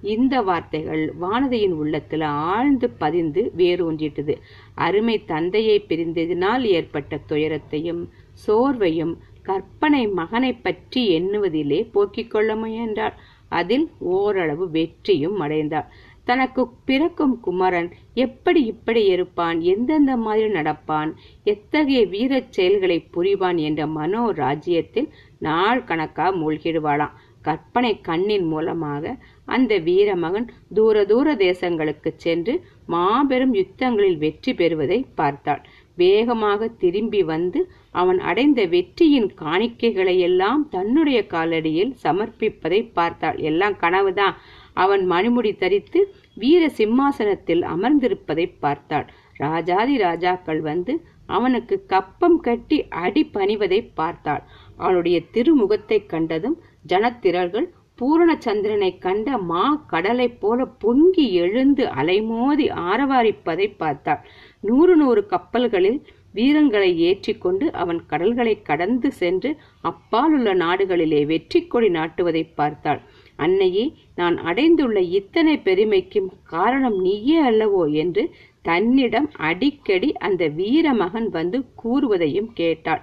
இந்த 0.01 0.41
வார்த்தைகள் 0.41 1.13
வானதியின் 1.22 1.72
உள்ளத்தில் 1.72 2.22
ஆழ்ந்து 2.22 2.89
பதிந்து 2.89 3.51
வேரூன்றிட்டது. 3.58 4.36
அருமை 4.75 5.25
தந்தையை 5.25 5.86
பிரிந்ததினால் 5.88 6.63
ஏற்பட்ட 6.63 7.18
துயரத்தையும் 7.18 8.10
சோர்வையும் 8.48 9.18
கற்பனை 9.41 10.08
மகனை 10.08 10.53
பற்றி 10.53 11.20
எண்ணுவதிலே 11.20 11.91
போக்கிக் 11.91 12.32
கொள்ள 12.32 12.56
முயன்றாள். 12.56 13.13
அதில் 13.50 13.89
ஓரளவு 14.00 14.70
வெற்றியும் 14.70 15.41
அடைந்தாள். 15.41 15.86
தனக்கு 16.24 16.70
பிறக்கும் 16.86 17.39
குமரன் 17.39 17.91
எப்படி 18.13 18.63
இப்படி 18.63 19.06
இருப்பான் 19.06 19.62
எந்தெந்த 19.62 20.15
மாதிரி 20.15 20.48
நடப்பான் 20.53 21.13
எத்தகைய 21.44 22.06
வீரச் 22.06 22.51
செயல்களை 22.51 23.08
புரிவான் 23.13 23.56
என்ற 23.56 23.88
மனோ 23.88 24.32
ராஜ்யத்தில் 24.32 25.10
நாள் 25.39 25.84
கணக்கா 25.84 26.36
மூழ்கிடுவாளாம். 26.36 27.15
கற்பனை 27.50 27.91
கண்ணின் 28.01 28.48
மூலமாக 28.51 29.13
அந்த 29.48 29.74
வீரமகன் 29.86 30.48
தூர 30.74 31.03
தூர 31.12 31.27
தேசங்களுக்கு 31.44 32.10
சென்று 32.18 32.53
மாபெரும் 32.86 33.53
யுத்தங்களில் 33.60 34.18
வெற்றி 34.18 34.51
பெறுவதை 34.53 35.00
பார்த்தாள். 35.15 35.62
வேகமாக 35.98 36.68
திரும்பி 36.82 37.22
வந்து 37.32 37.60
அவன் 37.91 38.20
அடைந்த 38.29 38.62
வெற்றியின் 38.74 39.29
காணிக்கைகளை 39.41 40.15
எல்லாம் 40.27 40.62
தன்னுடைய 40.70 41.20
காலடியில் 41.34 41.94
சமர்ப்பிப்பதை 42.03 42.82
பார்த்தாள். 42.94 43.38
எல்லாம் 43.50 43.75
கனவுதான் 43.79 44.38
அவன் 44.84 45.03
மணிமுடி 45.12 45.51
தரித்து 45.56 46.01
வீர 46.38 46.63
சிம்மாசனத்தில் 46.77 47.63
அமர்ந்திருப்பதை 47.74 48.46
பார்த்தாள். 48.60 49.08
ராஜாதி 49.38 49.96
ராஜாக்கள் 49.98 50.62
வந்து 50.62 50.94
அவனுக்கு 51.29 51.75
கப்பம் 51.86 52.39
கட்டி 52.39 52.77
அடி 53.03 53.24
பணிவதை 53.34 53.79
பார்த்தாள். 53.94 54.44
அவனுடைய 54.77 55.18
திருமுகத்தை 55.34 56.00
கண்டதும் 56.06 56.58
ஜனத்திரர்கள் 56.89 57.67
பூரண 58.00 58.31
சந்திரனை 58.39 58.89
கண்ட 58.98 59.38
மா 59.50 59.63
கடலைப் 59.88 60.38
போல 60.41 60.65
பொங்கி 60.84 61.25
எழுந்து 61.43 61.84
அலைமோதி 62.01 62.67
ஆரவாரிப்பதை 62.89 63.67
பார்த்தாள். 63.77 64.22
நூறு 64.60 64.93
நூறு 64.96 65.22
கப்பல்களில் 65.25 66.00
வீரங்களை 66.36 66.89
ஏற்றிக்கொண்டு 67.08 67.65
அவன் 67.74 68.00
கடல்களை 68.05 68.53
கடந்து 68.62 69.10
சென்று 69.12 69.50
அப்பாலுள்ள 69.81 70.50
நாடுகளிலே 70.55 71.22
வெற்றி 71.25 71.60
கொடி 71.63 71.89
நாட்டுவதை 71.89 72.43
பார்த்தாள். 72.55 73.01
அன்னையே 73.36 73.86
நான் 74.15 74.38
அடைந்துள்ள 74.43 75.00
இத்தனை 75.19 75.55
பெருமைக்கும் 75.60 76.29
காரணம் 76.53 76.98
நீயே 77.00 77.38
அல்லவோ 77.41 77.84
என்று 78.03 78.24
தன்னிடம் 78.62 79.29
அடிக்கடி 79.50 80.10
அந்த 80.27 80.43
வீர 80.58 80.88
மகன் 80.93 81.29
வந்து 81.29 81.60
கூறுவதையும் 81.84 82.50
கேட்டாள். 82.53 83.01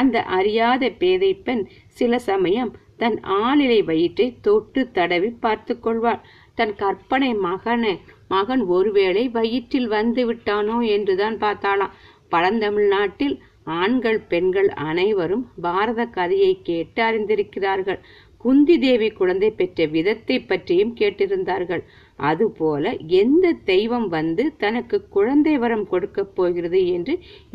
அந்த 0.00 0.16
அறியாத 0.36 0.90
பேதை 1.00 1.32
பெண் 1.46 1.64
சில 1.98 2.18
சமயம் 2.30 2.72
தன் 3.02 3.18
ஆளிலை 3.42 3.78
வயிற்றை 3.84 4.26
தொட்டு 4.46 4.80
தடவி 4.98 5.30
பார்த்து 5.44 5.74
கொள்வாள். 5.80 6.20
தன் 6.58 6.74
கற்பனை 6.76 7.30
மகனை 7.46 7.94
மகன் 8.28 8.62
ஒருவேளை 8.76 9.24
வயிற்றில் 9.28 9.88
வந்து 9.88 10.22
விட்டானோ 10.28 10.76
என்றுதான் 10.96 11.36
பார்த்தாளாம். 11.36 11.96
பழந்தமிழ்நாட்டில் 12.32 13.34
ஆண்கள் 13.78 14.20
பெண்கள் 14.30 14.68
அனைவரும் 14.88 15.44
பாரத 15.64 16.00
கதையை 16.16 16.52
கேட்டு 16.62 17.00
அறிந்திருக்கிறார்கள். 17.02 18.00
குந்தி 18.44 18.76
தேவி 18.78 19.08
குழந்தை 19.18 19.50
பெற்ற 19.50 19.84
விதத்தை 19.96 20.36
பற்றியும் 20.42 20.94
கேட்டிருந்தார்கள். 21.00 21.82
அதுபோல 22.30 22.92
எந்த 23.20 23.46
தெய்வம் 23.64 24.08
வந்து 24.08 24.44
தனக்கு 24.56 24.96
குழந்தை 25.08 25.54
வரம் 25.58 25.86
கொடுக்கப் 25.88 26.32
போகிறது 26.36 26.80
என்று 26.88 27.14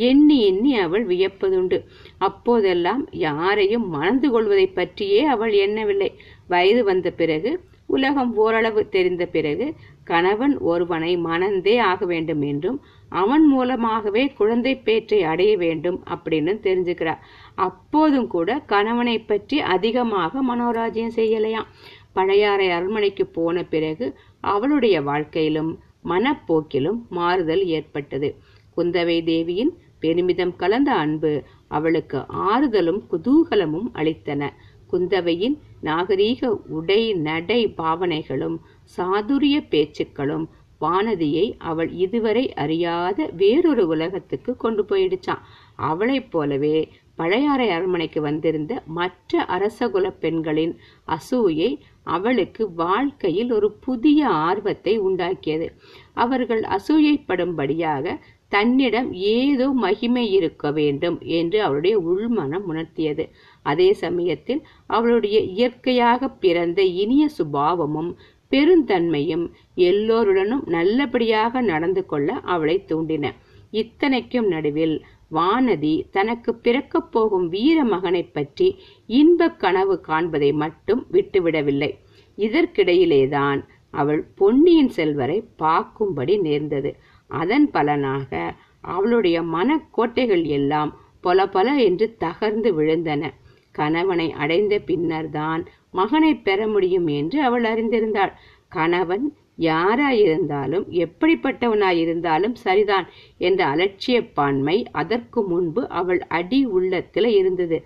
எண்ணி 0.10 0.38
எண்ணி 0.50 0.74
அவள் 0.80 1.06
வியப்பதுண்டு. 1.08 1.80
அப்போதெல்லாம் 2.20 3.04
யாரையும் 3.28 3.88
மணந்து 3.88 4.30
கொள்வதை 4.32 4.68
பற்றியே 4.70 5.22
அவள் 5.36 5.56
எண்ணவில்லை. 5.66 6.12
வயது 6.48 6.84
வந்த 6.84 7.10
பிறகு 7.12 7.52
உலகம் 7.90 8.32
ஓரளவு 8.36 8.82
தெரிந்த 8.90 9.24
பிறகு 9.26 9.66
கணவன் 10.04 10.56
ஒருவனை 10.72 11.12
மணந்தே 11.18 11.76
ஆக 11.92 12.00
வேண்டும் 12.06 12.42
என்றும் 12.42 12.80
அவன் 13.12 13.46
மூலமாகவே 13.46 14.24
குழந்தை 14.40 14.74
பேற்றை 14.78 15.20
அடைய 15.24 15.52
வேண்டும் 15.58 16.00
அப்படின்னு 16.14 16.54
தெரிஞ்சுக்கிறார். 16.66 17.22
அப்போதும் 17.68 18.28
கூட 18.28 18.50
கணவனை 18.74 19.16
பற்றி 19.22 19.58
அதிகமாக 19.76 20.42
மனோராஜ்யம் 20.50 21.16
செய்யலையாம். 21.16 21.70
பழையாறை 22.14 22.68
அரண்மனைக்கு 22.70 23.24
போன 23.28 23.64
பிறகு 23.64 24.06
அவளுடைய 24.44 25.02
வாழ்க்கையிலும் 25.02 25.72
மனப்போக்கிலும் 26.06 27.00
மாறுதல் 27.10 27.66
ஏற்பட்டது. 27.66 28.36
குந்தவை 28.78 29.24
தேவியின் 29.24 29.72
பெருமிதம் 30.00 30.56
கலந்த 30.56 30.94
அன்பு 30.94 31.44
அவளுக்கு 31.68 32.18
ஆறுதலும் 32.18 33.02
குதூகலமும் 33.12 33.90
அளித்தன. 33.94 34.50
குந்தவையின் 34.92 35.56
நாகரீக 35.84 36.46
உடை 36.70 37.14
நடை 37.14 37.68
பாவனைகளும் 37.68 38.58
சாதுரிய 38.98 39.58
பேச்சுக்களும் 39.70 40.46
வானதியை 40.82 41.56
அவள் 41.58 41.92
இதுவரை 41.92 42.54
அறியாத 42.54 43.30
வேறொரு 43.38 43.88
உலகத்துக்கு 43.88 44.56
கொண்டு 44.56 44.84
போயிடுச்சான் 44.84 45.44
அவளைப் 45.76 46.32
போலவே 46.32 46.78
பழையாறை 47.18 47.68
அரண்மனைக்கு 47.70 48.20
வந்திருந்த 48.22 48.74
மற்ற 48.98 49.46
அரசகுல 49.56 50.08
பெண்களின் 50.20 50.74
அசூயை 51.08 51.70
அவளுக்கு 52.16 52.64
வாழ்க்கையில் 52.74 53.52
ஒரு 53.52 53.70
புதிய 53.86 54.20
ஆர்வத்தை 54.48 54.94
உண்டாக்கியது. 55.00 55.68
அவர்கள் 56.14 56.64
அசூயைப்படும்படியாக 56.78 58.16
தன்னிடம் 58.52 59.10
ஏதோ 59.14 59.66
மகிமை 59.76 60.24
இருக்க 60.32 60.72
வேண்டும் 60.72 61.18
என்று 61.20 61.58
அவளுடைய 61.62 61.96
உள்மனம் 62.00 62.66
உணர்த்தியது. 62.74 63.24
அதே 63.66 63.90
சமயத்தில் 64.04 64.62
அவளுடைய 64.88 65.40
இயற்கையாக 65.56 66.30
பிறந்த 66.44 66.82
இனிய 67.02 67.26
சுபாவமும் 67.38 68.12
பெருந்தன்மையும் 68.52 69.46
எல்லோருடனும் 69.90 70.64
நல்லபடியாக 70.68 71.62
நடந்து 71.62 72.04
கொள்ள 72.06 72.40
அவளை 72.46 72.78
தூண்டின. 72.88 73.34
இத்தனைக்கும் 73.72 74.48
நடுவில் 74.48 74.96
வானதி 75.32 76.10
தனக்கு 76.12 76.56
பிறக்கப் 76.56 77.12
போகும் 77.12 77.48
வீர 77.48 77.84
மகனைப் 77.84 78.34
பற்றி 78.34 78.80
இன்பக் 79.06 79.60
கனவு 79.60 80.02
காண்பதை 80.08 80.54
மட்டும் 80.54 81.06
விட்டுவிடவில்லை. 81.12 81.98
இதற்கிடையிலேதான் 82.38 83.64
அவள் 83.92 84.24
பொன்னியின் 84.36 84.90
செல்வரை 84.90 85.44
பார்க்கும்படி 85.60 86.42
நேர்ந்தது. 86.42 86.96
அதன் 87.28 87.72
பலனாக 87.72 88.56
அவளுடைய 88.82 89.42
மனக்கோட்டைகள் 89.42 90.46
எல்லாம் 90.46 90.98
பொல 91.24 91.52
பல 91.52 91.76
என்று 91.76 92.16
தகர்ந்து 92.20 92.72
விழுந்தன. 92.74 93.30
கணவனை 93.72 94.32
அடைந்த 94.32 94.80
பின்னர்தான் 94.80 95.66
மகனை 95.92 96.36
பெற 96.36 96.68
முடியும் 96.68 97.08
என்று 97.08 97.44
அவள் 97.44 97.64
அறிந்திருந்தாள். 97.64 98.32
கணவன் 98.68 99.34
யாராயிருந்தாலும் 99.58 100.86
எப்படிப்பட்டவனாயிருந்தாலும் 101.04 102.56
சரிதான் 102.64 103.08
என்ற 103.38 103.60
அலட்சியப்பான்மை 103.66 104.78
அதற்கு 104.92 105.42
முன்பு 105.44 105.82
அவள் 106.00 106.22
அடி 106.28 106.60
உள்ளத்தில் 106.66 107.30
இருந்தது. 107.40 107.78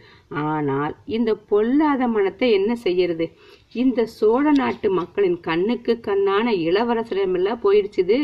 ஆனால் 0.44 0.94
இந்த 1.06 1.32
பொல்லாத 1.52 2.08
மனத்தை 2.08 2.50
என்ன 2.52 2.72
செய்யறது? 2.76 3.28
இந்த 3.76 4.06
சோழ 4.06 4.46
நாட்டு 4.52 4.88
மக்களின் 4.92 5.40
கண்ணுக்கு 5.40 5.94
கண்ணான 6.08 6.54
இளவரசரிடமெல்லாம் 6.68 7.64
போயிடுச்சுது. 7.66 8.18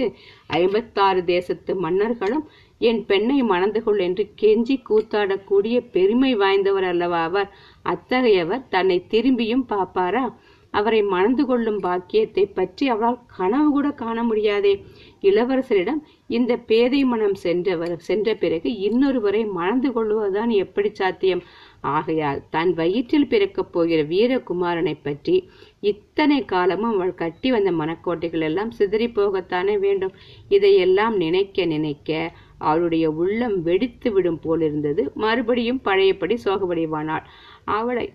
ஐம்பத்தாறு 0.59 1.21
தேசத்து 1.25 1.75
மன்னர்களும் 1.75 2.45
என் 2.81 3.01
பெண்ணை 3.05 3.37
மணந்து 3.43 3.79
கொள் 3.83 4.01
என்று 4.07 4.23
கெஞ்சி 4.41 4.75
கூத்தாடக்கூடிய 4.89 5.77
பெருமை 5.95 6.35
வாய்ந்தவர் 6.35 6.87
அல்லவா 6.91 7.21
அவர்? 7.23 7.49
அத்தகையவர் 7.85 8.67
தன்னை 8.69 8.97
திரும்பியும் 9.13 9.65
பார்ப்பாரா? 9.71 10.25
அவரை 10.73 11.01
மணந்து 11.03 11.43
கொள்ளும் 11.45 11.79
பாக்கியத்தை 11.79 12.43
பற்றி 12.45 12.85
அவளால் 12.87 13.19
கனவு 13.37 13.69
கூட 13.71 13.87
காண 13.91 14.17
முடியாதே. 14.23 14.73
இளவரசரிடம் 15.21 16.01
இந்த 16.27 16.51
பேதை 16.69 16.99
மனம் 17.03 17.37
சென்றவர் 17.45 17.95
சென்ற 17.99 18.35
பிறகு 18.35 18.69
இன்னொருவரை 18.87 19.41
மணந்து 19.51 19.91
கொள்வதுதான் 19.91 20.49
எப்படி 20.49 20.89
சாத்தியம்? 20.93 21.43
ஆகையால் 21.81 22.41
தன் 22.49 22.73
வயிற்றில் 22.73 23.27
பிறக்கப் 23.27 23.71
போகிற 23.71 23.99
வீரகுமாரனை 24.03 24.95
பற்றி 25.03 25.35
இத்தனை 25.79 26.39
காலமும் 26.45 26.93
அவள் 26.93 27.13
கட்டி 27.13 27.51
வந்த 27.51 27.71
மனக்கோட்டைகள் 27.71 28.45
எல்லாம் 28.49 28.71
சிதறி 28.71 29.07
போகத்தானே 29.07 29.79
வேண்டும். 29.79 30.13
இதையெல்லாம் 30.49 31.17
நினைக்க 31.17 31.65
நினைக்க 31.65 32.31
அவளுடைய 32.57 33.05
உள்ளம் 33.11 33.57
வெடித்து 33.61 34.11
விடும் 34.11 34.39
போலிருந்தது. 34.39 35.03
மறுபடியும் 35.15 35.81
பழையபடி 35.81 36.37
சோகவடிவானாள் 36.45 37.27
அவளை 37.65 38.07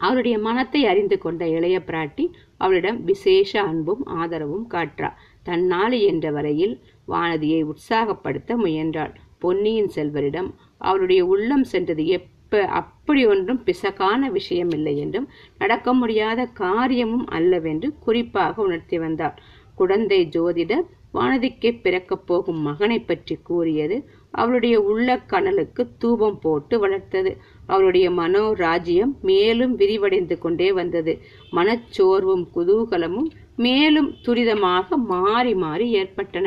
அவருடைய 0.00 0.36
மனத்தை 0.38 0.80
அறிந்து 0.86 1.16
கொண்ட 1.18 1.42
இளைய 1.48 1.76
பிராட்டி 1.86 2.24
அவளிடம் 2.56 2.98
விசேஷ 3.04 3.50
அன்பும் 3.62 4.02
ஆதரவும் 4.06 4.66
காற்றா 4.70 5.10
தன்னால் 5.42 5.96
என்ற 6.10 6.30
வரையில் 6.30 6.74
வானதியை 7.08 7.60
உற்சாகப்படுத்த 7.62 8.56
முயன்றாள். 8.56 9.12
பொன்னியின் 9.38 9.90
செல்வரிடம் 9.94 10.48
அவருடைய 10.78 11.20
உள்ளம் 11.26 11.64
சென்றது 11.64 12.04
எப்ப 12.06 12.62
அப்படி 12.80 13.22
ஒன்றும் 13.26 13.62
பிசகான 13.64 14.30
விஷயமில்லை 14.30 14.94
என்றும் 14.96 15.28
நடக்க 15.58 15.92
முடியாத 15.92 16.40
காரியமும் 16.46 17.26
அல்லவென்று 17.28 17.88
குறிப்பாக 17.98 18.62
உணர்த்தி 18.62 18.98
வந்தாள். 18.98 19.36
குழந்தை 19.74 20.20
ஜோதிடர் 20.36 20.86
வானதிக்கு 21.14 21.70
பிறக்கப் 21.82 22.26
போகும் 22.26 22.60
மகனை 22.60 22.98
பற்றி 23.00 23.34
கூறியது 23.42 23.96
அவளுடைய 24.30 24.76
உள்ள 24.80 25.08
கனலுக்கு 25.26 25.82
தூபம் 25.98 26.38
போட்டு 26.40 26.74
வளர்த்தது. 26.78 27.30
அவளுடைய 27.66 28.06
மனோ 28.20 28.44
ராஜ்யம் 28.64 29.12
மேலும் 29.30 29.74
விரிவடைந்து 29.80 30.36
கொண்டே 30.38 30.68
வந்தது. 30.72 31.14
மனச்சோர்வும் 31.52 32.44
குதூகலமும் 32.56 33.28
மேலும் 33.64 34.08
துரிதமாக 34.24 34.96
மாறி 35.12 35.52
மாறி 35.64 35.86
ஏற்பட்டன. 36.00 36.46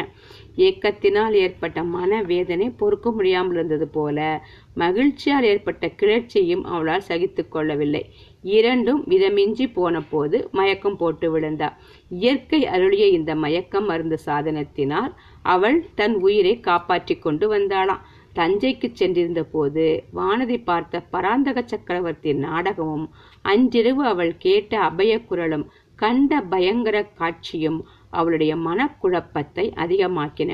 ஏக்கத்தினால் 0.67 1.36
ஏற்பட்ட 1.41 1.79
மனவேதனை 1.93 2.67
பொறுக்க 2.79 3.12
முடியாமல் 3.12 3.55
இருந்தது 3.58 3.88
போல 3.88 4.17
மகிழ்ச்சியால் 4.82 5.47
ஏற்பட்ட 5.51 5.86
கிளர்ச்சியும் 5.99 6.63
அவளால் 6.71 7.08
சகித்து 7.10 7.43
கொள்ளவில்லை. 7.47 8.03
இரண்டும் 8.55 9.01
விதமிஞ்சி 9.12 9.65
போன 9.77 10.01
போது 10.12 10.38
மயக்கம் 10.58 10.97
போட்டு 10.97 11.27
விழுந்தார் 11.32 11.77
இயற்கை 12.21 12.62
அருளிய 12.75 13.08
இந்த 13.17 13.32
மயக்கம் 13.43 13.88
மருந்து 13.91 14.19
சாதனத்தினால் 14.25 15.12
அவள் 15.45 15.79
தன் 15.99 16.15
உயிரை 16.27 16.55
காப்பாற்றி 16.60 17.17
கொண்டு 17.17 17.47
வந்தாளாம். 17.55 18.03
தஞ்சைக்கு 18.35 18.87
சென்றிருந்த 18.93 19.41
போது 19.43 19.85
வானதி 20.15 20.57
பார்த்த 20.63 21.01
பராந்தக 21.13 21.63
சக்கரவர்த்தி 21.65 22.31
நாடகமும் 22.45 23.05
அன்றிரவு 23.45 24.03
அவள் 24.05 24.33
கேட்ட 24.37 24.73
அபய 24.79 25.13
குரலும் 25.25 25.65
கண்ட 25.95 26.41
பயங்கர 26.51 26.97
காட்சியும் 27.19 27.79
அவளுடைய 28.09 28.53
மனக்குழப்பத்தை 28.67 29.65
அதிகமாக்கின. 29.83 30.51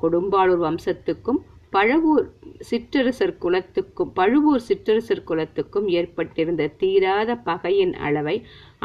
கொடும்பாளூர் 0.00 0.62
வம்சத்துக்கும் 0.64 1.40
பழுவூர் 1.70 2.26
சிற்றரசர் 2.70 3.34
குலத்துக்கும் 3.44 4.10
பழுவூர் 4.14 4.64
சிற்றரசர் 4.68 5.24
குலத்துக்கும் 5.24 5.86
ஏற்பட்டிருந்த 5.88 6.66
தீராத 6.80 7.36
பகையின் 7.46 7.94
அளவை 8.06 8.36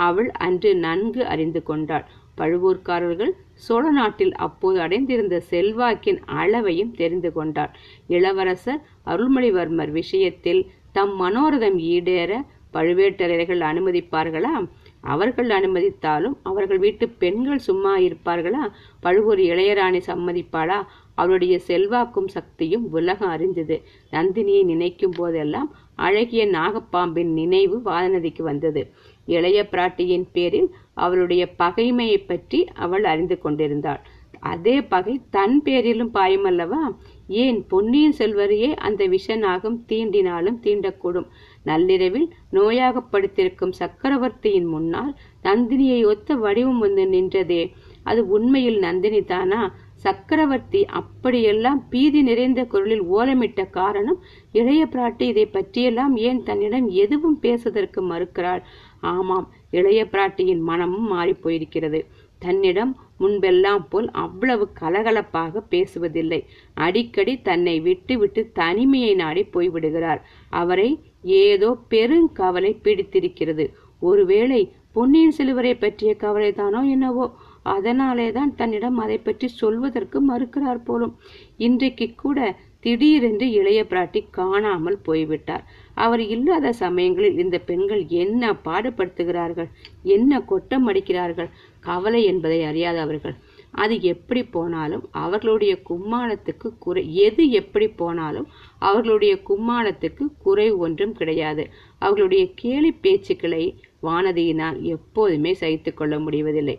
அவள் 0.07 0.29
அன்று 0.45 0.71
நன்கு 0.75 1.21
அறிந்து 1.25 1.61
கொண்டாள். 1.63 2.05
பழுவூர்காரர்கள் 2.37 3.31
சோழ 3.53 3.91
நாட்டில் 3.91 4.33
அப்போது 4.35 4.79
அடைந்திருந்த 4.79 5.41
செல்வாக்கின் 5.49 6.19
அளவையும் 6.27 6.91
தெரிந்து 6.91 7.33
கொண்டார். 7.33 7.71
இளவரசர் 8.07 8.81
அருள்மொழிவர்மர் 9.05 9.91
விஷயத்தில் 9.91 10.61
தம் 10.91 11.15
மனோரதம் 11.21 11.79
ஈடேற 11.93 12.31
பழுவேட்டரையர்கள் 12.73 13.61
அனுமதிப்பார்களா? 13.69 14.67
அவர்கள் 15.01 15.49
அனுமதித்தாலும் 15.49 16.35
அவர்கள் 16.43 16.77
வீட்டு 16.77 17.09
பெண்கள் 17.09 17.57
சும்மா 17.57 17.97
இருப்பார்களா? 17.97 18.63
பழுவூர் 18.99 19.39
இளையராணி 19.39 20.01
சம்மதிப்பாளா? 20.07 20.79
அவருடைய 21.15 21.59
செல்வாக்கும் 21.67 22.27
சக்தியும் 22.27 22.91
உலகம் 22.91 23.29
அறிந்தது. 23.29 23.81
நந்தினியை 24.11 24.63
நினைக்கும் 24.63 25.15
போதெல்லாம் 25.15 25.75
அழகிய 25.95 26.45
நாகப்பாம்பின் 26.47 27.31
நினைவு 27.33 27.81
வானதிக்கு 27.85 28.41
வந்தது. 28.41 28.93
இளைய 29.25 29.67
பிராட்டியின் 29.71 30.27
பேரில் 30.31 30.69
அவளுடைய 30.97 31.43
பகைமையை 31.59 32.19
பற்றி 32.27 32.59
அவள் 32.75 33.03
அறிந்து 33.03 33.37
கொண்டிருந்தாள். 33.37 34.01
அதே 34.39 34.75
பகை 34.81 35.13
தன் 35.29 35.55
பேரிலும் 35.61 36.13
பாயமல்லவா? 36.13 36.81
ஏன் 37.27 37.59
பொன்னியின் 37.67 38.17
செல்வரையே 38.17 38.69
அந்த 38.87 39.01
விஷநாகம் 39.07 39.77
தீண்டினாலும் 39.87 40.59
தீண்டக்கூடும்? 40.63 41.27
நள்ளிரவில் 41.63 42.27
நோயாக 42.51 43.03
படுத்திருக்கும் 43.11 43.77
சக்கரவர்த்தியின் 43.81 44.65
முன்னால் 44.65 45.11
நந்தினியை 45.43 45.99
ஒத்த 46.05 46.35
வடிவம் 46.35 46.79
வந்து 46.79 47.05
நின்றதே. 47.05 47.63
அது 48.03 48.21
உண்மையில் 48.27 48.79
நந்தினி 48.79 49.21
தானா? 49.23 49.61
சக்கரவர்த்தி 50.05 50.81
அப்படியெல்லாம் 50.99 51.79
பீதி 51.89 52.19
நிறைந்த 52.21 52.61
குரலில் 52.65 53.03
ஓலமிட்ட 53.15 53.61
காரணம் 53.69 54.19
இளைய 54.51 54.81
பிராட்டி 54.85 55.25
இதை 55.33 55.45
பற்றியெல்லாம் 55.45 56.15
ஏன் 56.27 56.43
தன்னிடம் 56.43 56.87
எதுவும் 57.03 57.39
பேசுவதற்கு 57.39 58.01
மறுக்கிறாள்? 58.01 58.61
ஆமாம் 59.01 59.47
இளைய 59.71 60.01
பிராட்டியின் 60.11 60.63
மனமும் 60.69 61.07
மாறி 61.07 61.33
போயிருக்கிறது 61.43 61.99
தன்னிடம் 62.41 62.91
முன்பெல்லாம் 63.19 63.85
போல் 63.89 64.11
அவ்வளவு 64.11 64.65
கலகலப்பாக 64.79 65.61
பேசுவதில்லை. 65.69 66.45
அடிக்கடி 66.73 67.41
தன்னை 67.41 67.79
விட்டு 67.79 68.17
விட்டு 68.17 68.51
தனிமையை 68.51 69.15
நாடி 69.15 69.43
போய்விடுகிறார். 69.43 70.21
அவரை 70.49 70.89
ஏதோ 71.23 71.69
பெருங்கவலை 71.89 72.71
பிடித்திருக்கிறது. 72.81 73.65
ஒருவேளை 73.99 74.61
பொன்னியின் 74.91 75.31
செல்வரை 75.31 75.73
பற்றிய 75.75 76.15
கவலைதானோ 76.19 76.81
என்னவோ 76.89 77.25
அதனாலே 77.63 78.31
தான் 78.31 78.55
தன்னிடம் 78.55 78.97
அதை 78.97 79.17
பற்றி 79.17 79.47
சொல்வதற்கு 79.47 80.17
மறுக்கிறார் 80.21 80.83
போலும். 80.83 81.17
இன்றைக்கு 81.57 82.15
கூட 82.15 82.55
திடீரென்று 82.79 83.51
இளைய 83.51 83.79
பிராட்டி 83.89 84.21
காணாமல் 84.31 84.99
போய்விட்டார். 85.01 85.63
அவர் 86.03 86.23
இல்லாத 86.35 86.73
சமயங்களில் 86.83 87.39
இந்த 87.43 87.57
பெண்கள் 87.69 88.01
என்ன 88.23 88.51
பாடுபடுத்துகிறார்கள் 88.65 89.69
என்ன 90.15 90.41
கொட்டம் 90.51 90.87
அடிக்கிறார்கள் 90.89 91.49
கவலை 91.79 92.21
என்பதை 92.23 92.59
அறியாதவர்கள். 92.63 93.35
அது 93.83 93.95
எப்படி 94.11 94.41
போனாலும் 94.55 95.03
அவர்களுடைய 95.23 95.73
கும்மாளத்துக்கு 95.89 96.69
குறை 96.79 97.03
எது 97.25 97.43
எப்படி 97.59 97.87
போனாலும் 98.01 98.47
அவர்களுடைய 98.89 99.33
கும்மாளத்துக்கு 99.49 100.25
குறை 100.45 100.67
ஒன்றும் 100.85 101.13
கிடையாது. 101.13 101.65
அவர்களுடைய 101.99 102.45
கேலி 102.61 102.91
பேச்சுக்களை 103.03 103.63
வானதியினால் 104.03 104.77
எப்போதுமே 104.95 105.51
சகித்து 105.61 105.91
கொள்ள 105.93 106.15
முடிவதில்லை. 106.19 106.77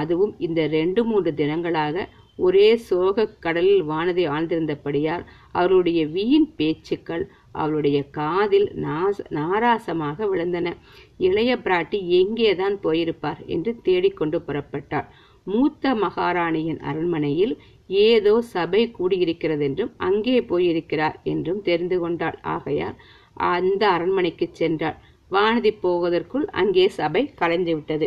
அதுவும் 0.00 0.32
இந்த 0.46 0.60
ரெண்டு 0.76 1.00
மூன்று 1.04 1.32
தினங்களாக 1.40 2.06
ஒரே 2.38 2.68
சோக 2.86 3.26
கடலில் 3.44 3.84
வானதி 3.90 4.24
ஆழ்ந்திருந்தபடியால் 4.32 5.22
அவருடைய 5.52 6.00
வீண் 6.06 6.48
பேச்சுக்கள் 6.56 7.24
அவளுடைய 7.56 7.98
காதில் 8.10 8.68
நாச 8.84 9.24
நாராசமாக 9.38 10.26
விழுந்தன. 10.32 10.74
இளைய 11.26 11.52
பிராட்டி 11.56 11.98
எங்கேதான் 12.18 12.76
போயிருப்பார் 12.82 13.40
என்று 13.46 13.72
தேடிக்கொண்டு 13.82 14.40
புறப்பட்டாள். 14.46 15.08
மூத்த 15.46 15.94
மகாராணியின் 15.94 16.80
அரண்மனையில் 16.90 17.54
ஏதோ 18.06 18.34
சபை 18.54 18.82
கூடியிருக்கிறது 18.90 19.64
என்றும் 19.68 19.92
அங்கே 20.06 20.38
போயிருக்கிறார் 20.42 21.16
என்றும் 21.32 21.60
தெரிந்து 21.62 21.98
கொண்டாள். 22.00 22.38
ஆகையால் 22.54 22.96
அந்த 23.52 23.82
அரண்மனைக்கு 23.96 24.46
சென்றாள். 24.60 24.98
வானதி 25.30 25.70
போவதற்குள் 25.82 26.46
அங்கே 26.60 26.86
சபை 26.98 27.22
கலைந்து 27.40 27.72
விட்டது. 27.76 28.06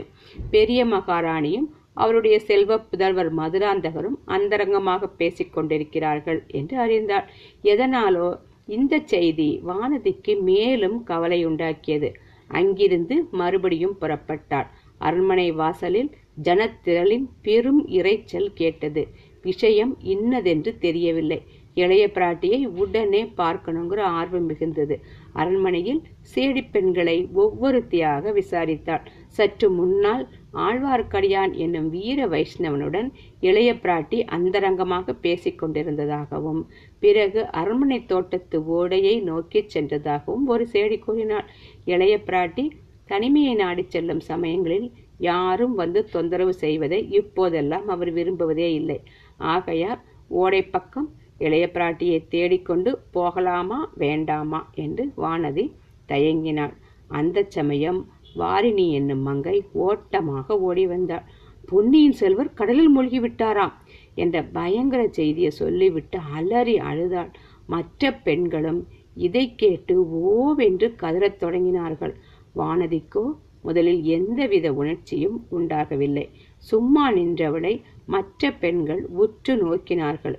பெரிய 0.52 0.80
மகாராணியும் 0.86 1.68
அவருடைய 1.94 2.36
செல்வ 2.40 2.74
புதல்வர் 2.90 3.32
மதுராந்தகரும் 3.40 4.18
அந்தரங்கமாக 4.36 5.10
பேசிக் 5.20 5.54
கொண்டிருக்கிறார்கள் 5.56 6.40
என்று 6.60 6.76
அறிந்தாள். 6.84 7.26
எதனாலோ 7.64 8.28
இந்த 8.76 8.96
செய்தி 9.12 9.50
வானதிக்கு 9.68 10.34
மேலும் 10.42 10.98
கவலை 11.04 11.40
உண்டாக்கியது. 11.48 12.10
அங்கிருந்து 12.50 13.16
மறுபடியும் 13.32 13.96
புறப்பட்டாள். 14.02 14.70
அரண்மனை 14.98 15.48
வாசலில் 15.52 16.10
ஜனத்திரளின் 16.44 17.28
பெரும் 17.42 17.82
இரைச்சல் 17.88 18.50
கேட்டது. 18.54 19.04
விஷயம் 19.42 19.94
இன்னதென்று 20.14 20.72
தெரியவில்லை. 20.78 21.40
இளைய 21.74 22.06
பிராட்டியை 22.14 22.60
உடனே 22.76 23.22
பார்க்கணுங்கிற 23.38 24.02
ஆர்வம் 24.20 24.48
மிகுந்தது. 24.50 24.96
அரண்மனையில் 25.34 26.02
சேடி 26.36 26.64
பெண்களை 26.72 27.18
ஒவ்வொருத்தியாக 27.36 28.34
விசாரித்தாள். 28.40 29.06
சற்று 29.38 29.68
முன்னால் 29.72 30.26
ஆழ்வார்க்கடியான் 30.54 31.54
என்னும் 31.54 31.90
வீர 31.90 32.28
வைஷ்ணவனுடன் 32.28 33.10
இளைய 33.40 33.74
பிராட்டி 33.74 34.20
அந்தரங்கமாக 34.26 35.14
பேசிக் 35.14 35.64
கொண்டிருந்ததாகவும் 35.64 36.62
பிறகு 37.00 37.42
அரண்மனை 37.52 38.06
தோட்டத்து 38.06 38.66
ஓடையை 38.66 39.22
நோக்கிச் 39.22 39.70
சென்றதாகவும் 39.70 40.46
ஒரு 40.46 40.68
சேடி 40.72 41.00
கூறினாள். 41.00 41.48
இளைய 41.86 42.16
பிராட்டி 42.26 42.66
தனிமையை 43.06 43.56
நாடிச் 43.56 43.90
செல்லும் 43.90 44.20
சமயங்களில் 44.20 44.92
யாரும் 45.18 45.76
வந்து 45.76 46.06
தொந்தரவு 46.06 46.54
செய்வதை 46.54 47.10
இப்போதெல்லாம் 47.12 47.88
அவர் 47.88 48.14
விரும்புவதே 48.14 48.70
இல்லை. 48.74 49.00
ஆகையால் 49.38 50.02
ஓடை 50.28 50.62
பக்கம் 50.66 51.10
இளைய 51.38 51.66
பிராட்டியை 51.74 52.28
தேடிக்கொண்டு 52.28 53.02
போகலாமா 53.12 53.92
வேண்டாமா 53.96 54.70
என்று 54.76 55.04
வானதி 55.18 55.66
தயங்கினாள். 56.10 56.74
அந்த 57.08 57.46
சமயம் 57.48 58.00
வாரிணி 58.36 58.92
என்னும் 58.92 59.22
மங்கை 59.22 59.66
ஓட்டமாக 59.72 60.60
ஓடி 60.60 60.88
வந்தாள். 60.88 61.24
பொன்னியின் 61.66 62.12
செல்வர் 62.12 62.54
கடலில் 62.54 62.90
மூழ்கி 62.90 63.20
விட்டாராம் 63.20 63.72
என்ற 64.16 64.44
பயங்கர 64.44 65.08
செய்தியை 65.08 65.50
சொல்லிவிட்டு 65.50 66.20
அலறி 66.34 66.78
அழுதாள். 66.78 67.32
மற்ற 67.66 68.14
பெண்களும் 68.14 68.88
இதை 69.16 69.56
கேட்டு 69.56 69.96
ஓவென்று 70.02 70.96
கதறத் 70.96 71.44
தொடங்கினார்கள். 71.44 72.14
வானதிக்கோ 72.56 73.36
முதலில் 73.62 74.04
எந்தவித 74.04 74.74
உணர்ச்சியும் 74.74 75.46
உண்டாகவில்லை. 75.50 76.30
சும்மா 76.58 77.12
நின்றவளை 77.12 77.82
மற்ற 78.06 78.52
பெண்கள் 78.52 79.06
உற்று 79.06 79.56
நோக்கினார்கள். 79.56 80.38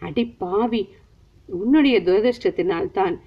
அடி 0.00 0.24
பாவி 0.26 0.88
உன்னுடைய 1.46 2.00
துரதிருஷ்டத்தினால் 2.00 2.90
தான் 2.90 3.20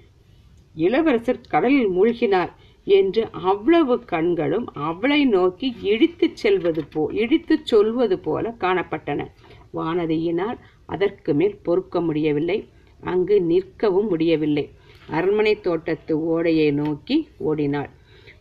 இளவரசர் 0.75 1.47
கடலில் 1.49 1.89
மூழ்கினார். 1.89 2.51
என்று 2.87 3.27
அவ்வளவு 3.31 4.03
கண்களும் 4.05 4.73
அவளை 4.73 5.25
நோக்கி 5.25 5.75
இடித்துச் 5.81 6.35
செல்வது 6.35 6.83
போ 6.85 7.09
இடித்துச் 7.13 7.65
சொல்வது 7.65 8.19
போல 8.19 8.55
காணப்பட்டன. 8.59 9.27
வானதியினால் 9.73 10.57
அதற்கு 10.85 11.33
மேல் 11.33 11.57
பொறுக்க 11.63 12.01
முடியவில்லை. 12.01 12.67
அங்கு 13.03 13.39
நிற்கவும் 13.49 14.07
முடியவில்லை. 14.07 14.69
அரண்மனை 15.07 15.61
தோட்டத்து 15.61 16.13
ஓடையை 16.23 16.71
நோக்கி 16.71 17.27
ஓடினாள். 17.37 17.89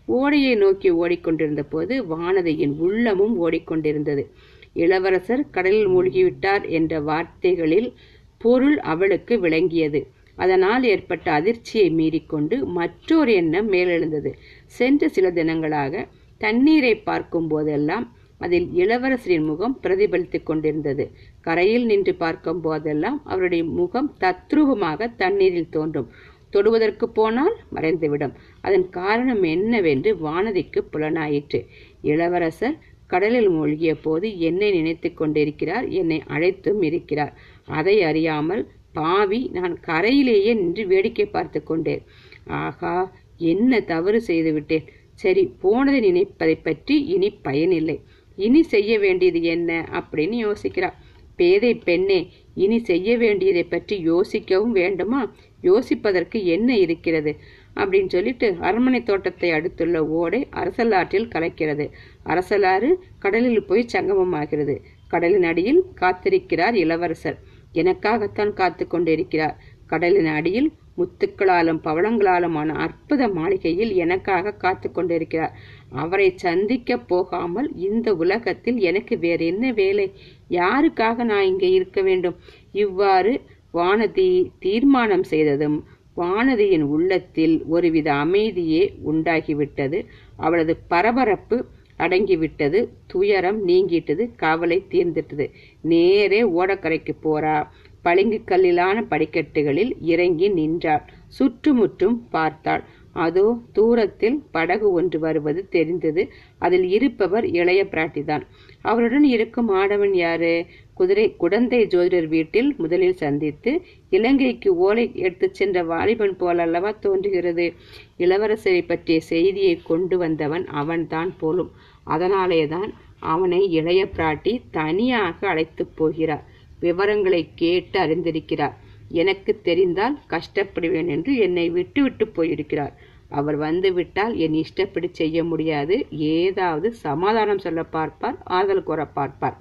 ஓடையை 0.06 0.54
நோக்கி 0.54 0.90
ஓடிக்கொண்டிருந்த 0.90 1.62
போது 1.62 1.94
வானதியின் 2.04 2.76
உள்ளமும் 2.78 3.34
ஓடிக்கொண்டிருந்தது. 3.42 4.24
இளவரசர் 4.72 5.50
கடலில் 5.50 5.88
மூழ்கிவிட்டார் 5.88 6.68
என்ற 6.68 7.00
வார்த்தைகளில் 7.00 7.92
பொருள் 8.38 8.78
அவளுக்கு 8.78 9.40
விளங்கியது. 9.40 10.00
அதனால் 10.42 10.84
ஏற்பட்ட 10.92 11.26
அதிர்ச்சியை 11.32 11.88
மீறிக்கொண்டு 11.90 12.56
மற்றொரு 12.78 13.32
எண்ணம் 13.32 13.68
மேலெழுந்தது. 13.72 14.30
சென்ற 14.78 15.08
சில 15.08 15.26
தினங்களாக 15.30 16.04
தண்ணீரை 16.40 16.94
பார்க்கும் 17.08 17.48
போதெல்லாம் 17.48 18.06
அதில் 18.38 18.68
இளவரசரின் 18.74 19.46
முகம் 19.46 19.74
பிரதிபலித்துக் 19.82 20.46
கொண்டிருந்தது. 20.46 21.04
கரையில் 21.46 21.86
நின்று 21.86 22.12
பார்க்கும் 22.14 22.60
போதெல்லாம் 22.60 23.18
அவருடைய 23.24 23.64
முகம் 23.78 24.08
தத்ரூபமாக 24.20 25.08
தண்ணீரில் 25.16 25.74
தோன்றும். 25.76 26.08
தொடுவதற்கு 26.50 27.06
போனால் 27.18 27.56
மறைந்துவிடும். 27.74 28.32
அதன் 28.66 28.86
காரணம் 28.98 29.42
என்னவென்று 29.54 30.10
வானதிக்கு 30.26 30.80
புலனாயிற்று. 30.92 31.60
இளவரசர் 32.02 32.78
கடலில் 33.06 33.50
மூழ்கிய 33.50 33.92
போது 34.02 34.26
என்னை 34.48 34.68
நினைத்து 34.70 35.08
கொண்டிருக்கிறார் 35.14 35.86
என்னை 36.00 36.18
அழைத்தும் 36.26 36.82
இருக்கிறார். 36.88 37.32
அதை 37.78 37.96
அறியாமல் 38.02 38.62
பாவி 38.92 39.50
நான் 39.52 39.80
கரையிலேயே 39.80 40.54
நின்று 40.54 40.86
வேடிக்கை 40.86 41.26
பார்த்து 41.26 41.62
கொண்டேன். 41.62 42.02
ஆகா 42.44 43.12
என்ன 43.36 43.80
தவறு 43.80 44.20
செய்து 44.20 44.52
விட்டேன்? 44.52 44.88
சரி 45.14 45.46
போனதை 45.58 46.00
நினைப்பதை 46.00 46.56
பற்றி 46.56 47.04
இனி 47.04 47.30
பயனில்லை. 47.30 48.00
இனி 48.36 48.62
செய்ய 48.62 48.98
வேண்டியது 48.98 49.42
என்ன? 49.42 49.88
அப்படின்னு 49.92 50.36
யோசிக்கிறா 50.46 50.92
பேதை 51.36 51.74
பெண்ணே 51.74 52.28
இனி 52.54 52.78
செய்ய 52.78 53.16
வேண்டியதை 53.16 53.64
பற்றி 53.64 53.96
யோசிக்கவும் 54.10 54.74
வேண்டுமா? 54.80 55.34
யோசிப்பதற்கு 55.62 56.44
என்ன 56.44 56.76
இருக்கிறது? 56.76 57.36
அப்படின்னு 57.74 58.06
சொல்லிட்டு 58.06 58.56
அரண்மனை 58.60 59.02
தோட்டத்தை 59.02 59.50
அடுத்துள்ள 59.50 60.06
ஓடை 60.06 60.46
அரசலாற்றில் 60.50 61.28
கலக்கிறது. 61.34 61.90
அரசலாறு 62.24 62.94
கடலில் 63.18 63.64
போய் 63.64 63.90
சங்கமமாகிறது. 63.92 64.76
கடலின் 65.08 65.42
அடியில் 65.42 65.82
காத்திருக்கிறார் 66.00 66.74
இளவரசர். 66.74 67.38
எனக்காகத்தான் 67.74 68.52
காத்து 68.52 68.86
கொண்டிருக்கிறார் 68.86 69.58
கடலின் 69.86 70.26
அடியில் 70.26 70.70
முத்துக்களாலும் 70.98 71.80
பவளங்களாலுமான 71.84 72.70
அற்புத 72.74 73.28
மாளிகையில் 73.28 73.92
எனக்காக 73.94 74.54
காத்து 74.54 74.92
கொண்டிருக்கிறார் 74.92 75.54
அவரை 75.90 76.34
சந்திக்க 76.36 76.96
போகாமல் 76.96 77.68
இந்த 77.76 78.14
உலகத்தில் 78.14 78.78
எனக்கு 78.80 79.18
வேற 79.18 79.44
என்ன 79.44 79.72
வேலை? 79.72 80.06
யாருக்காக 80.50 81.24
நான் 81.24 81.42
இங்கே 81.42 81.70
இருக்க 81.70 82.00
வேண்டும்? 82.02 82.36
இவ்வாறு 82.72 83.32
வானதி 83.74 84.28
தீர்மானம் 84.58 85.22
செய்ததும் 85.22 85.78
வானதியின் 86.16 86.82
உள்ளத்தில் 86.82 87.56
ஒருவித 87.66 88.12
அமைதியே 88.14 88.82
உண்டாகிவிட்டது. 89.04 89.98
அவளது 90.36 90.76
பரபரப்பு 90.88 91.56
அடங்கிவிட்டது. 92.00 92.78
துயரம் 93.06 93.68
நீங்கிட்டது 93.68 94.24
கவலை 94.36 94.78
தீர்ந்துட்டது. 94.90 95.46
நேரே 95.82 96.42
ஓடக்கரைக்கு 96.42 97.14
போறா. 97.24 97.56
பளிங்கு 98.02 98.40
கல்லிலான 98.44 99.02
படிக்கட்டுகளில் 99.02 99.92
இறங்கி 100.00 100.48
நின்றாள் 100.48 101.04
சுற்றுமுற்றும் 101.28 102.28
பார்த்தாள். 102.30 102.84
அதோ 103.12 103.46
தூரத்தில் 103.72 104.42
படகு 104.50 104.92
ஒன்று 104.92 105.18
வருவது 105.18 105.68
தெரிந்தது. 105.68 106.22
அதில் 106.58 106.88
இருப்பவர் 106.88 107.46
இளைய 107.46 107.84
பிராட்டிதான். 107.84 108.44
அவருடன் 108.82 109.24
இருக்கும் 109.24 109.68
ஆடவன் 109.68 110.14
யாரு? 110.14 110.66
குதிரை 110.94 111.36
குடந்தை 111.36 111.86
ஜோதிடர் 111.86 112.26
வீட்டில் 112.26 112.74
முதலில் 112.78 113.14
சந்தித்து 113.14 113.82
இலங்கைக்கு 114.10 114.76
ஓலை 114.76 115.10
எடுத்துச் 115.14 115.54
சென்ற 115.54 115.82
வாலிபன் 115.82 116.36
போல் 116.36 116.58
அல்லவா 116.58 116.90
தோன்றுகிறது? 116.90 117.72
இளவரசரை 118.18 118.84
பற்றிய 118.86 119.20
செய்தியை 119.20 119.80
கொண்டு 119.84 120.18
வந்தவன் 120.18 120.66
அவன்தான் 120.66 121.34
போலும். 121.38 121.70
அதனாலேதான் 122.04 122.94
அவனை 123.18 123.70
இளைய 123.70 124.08
பிராட்டி 124.16 124.60
தனியாக 124.70 125.48
அழைத்துப் 125.48 125.96
போகிறார். 125.96 126.44
விவரங்களை 126.80 127.48
கேட்டு 127.54 128.00
அறிந்திருக்கிறார். 128.00 128.74
எனக்கு 129.10 129.60
தெரிந்தால் 129.62 130.18
கஷ்டப்படுவேன் 130.30 131.08
என்று 131.08 131.36
என்னை 131.36 131.70
விட்டு 131.70 132.02
விட்டு 132.02 132.28
போயிருக்கிறார். 132.28 132.94
அவர் 133.30 133.56
வந்து 133.56 133.92
விட்டால் 133.92 134.34
என் 134.36 134.56
இஷ்டப்படி 134.62 135.08
செய்ய 135.12 135.44
முடியாது. 135.44 135.96
ஏதாவது 136.36 136.88
சமாதானம் 136.92 137.58
சொல்ல 137.58 137.82
பார்ப்பார் 137.96 138.38
ஆதல் 138.58 138.82
கூற 138.82 139.04
பார்ப்பார். 139.06 139.58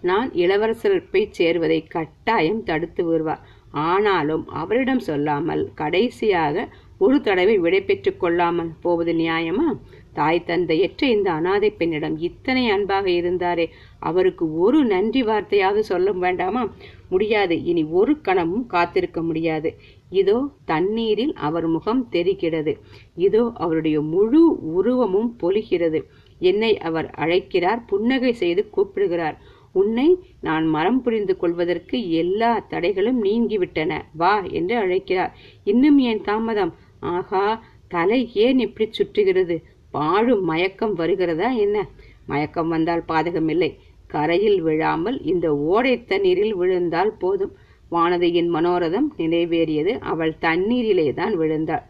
நான் 0.00 0.28
இளவரசர் 0.32 0.98
போய் 1.10 1.32
சேர்வதை 1.38 1.78
கட்டாயம் 1.88 2.62
தடுத்து 2.62 3.04
வருவார் 3.04 3.44
ஆனாலும் 3.70 4.44
அவரிடம் 4.48 5.00
சொல்லாமல் 5.00 5.62
கடைசியாக 5.74 6.66
ஒரு 6.98 7.16
தடவை 7.20 7.58
விடை 7.58 7.80
பெற்றுக் 7.82 8.20
கொள்ளாமல் 8.20 8.70
போவது 8.80 9.12
நியாயமா? 9.12 9.66
தாய் 10.12 10.46
தந்தையற்ற 10.46 11.02
இந்த 11.06 11.28
அனாதை 11.32 11.70
பெண்ணிடம் 11.70 12.16
இத்தனை 12.18 12.62
அன்பாக 12.70 13.06
இருந்தாரே 13.10 13.66
அவருக்கு 14.00 14.44
ஒரு 14.58 14.84
நன்றி 14.84 15.22
வார்த்தையாவது 15.22 15.78
சொல்ல 15.78 16.12
வேண்டாமா? 16.12 16.62
முடியாது. 17.08 17.56
இனி 17.62 17.84
ஒரு 17.84 18.14
கணமும் 18.20 18.66
காத்திருக்க 18.66 19.22
முடியாது. 19.22 19.70
இதோ 20.10 20.48
தண்ணீரில் 20.64 21.34
அவர் 21.34 21.66
முகம் 21.66 22.08
தெரிகிறது. 22.10 22.78
இதோ 23.16 23.52
அவருடைய 23.54 24.00
முழு 24.00 24.58
உருவமும் 24.58 25.36
பொலிகிறது. 25.42 26.00
என்னை 26.38 26.78
அவர் 26.78 27.10
அழைக்கிறார் 27.10 27.84
புன்னகை 27.84 28.32
செய்து 28.32 28.70
கூப்பிடுகிறார். 28.70 29.36
உன்னை 29.72 30.18
நான் 30.40 30.66
மரம் 30.66 31.02
புரிந்து 31.02 31.36
கொள்வதற்கு 31.36 32.10
எல்லா 32.10 32.66
தடைகளும் 32.70 33.18
நீங்கிவிட்டன. 33.22 34.00
வா 34.12 34.42
என்று 34.42 34.76
அழைக்கிறார். 34.76 35.36
இன்னும் 35.64 35.98
ஏன் 35.98 36.20
தாமதம்? 36.20 36.74
ஆகா 37.00 37.62
தலை 37.88 38.30
ஏன் 38.34 38.58
இப்படி 38.58 38.90
சுற்றுகிறது? 38.90 39.56
பாழும் 39.90 40.44
மயக்கம் 40.44 40.94
வருகிறதா 40.94 41.50
என்ன? 41.56 41.88
மயக்கம் 42.26 42.68
வந்தால் 42.68 43.04
பாதகமில்லை. 43.08 43.76
கரையில் 44.06 44.60
விழாமல் 44.62 45.22
இந்த 45.22 45.56
ஓடை 45.56 46.04
தண்ணீரில் 46.04 46.54
விழுந்தால் 46.54 47.12
போதும். 47.18 47.56
வானதியின் 47.90 48.50
மனோரதம் 48.54 49.08
நிறைவேறியது. 49.18 49.92
அவள் 50.00 50.34
தண்ணீரிலே 50.40 51.12
தான் 51.12 51.38
விழுந்தாள். 51.38 51.84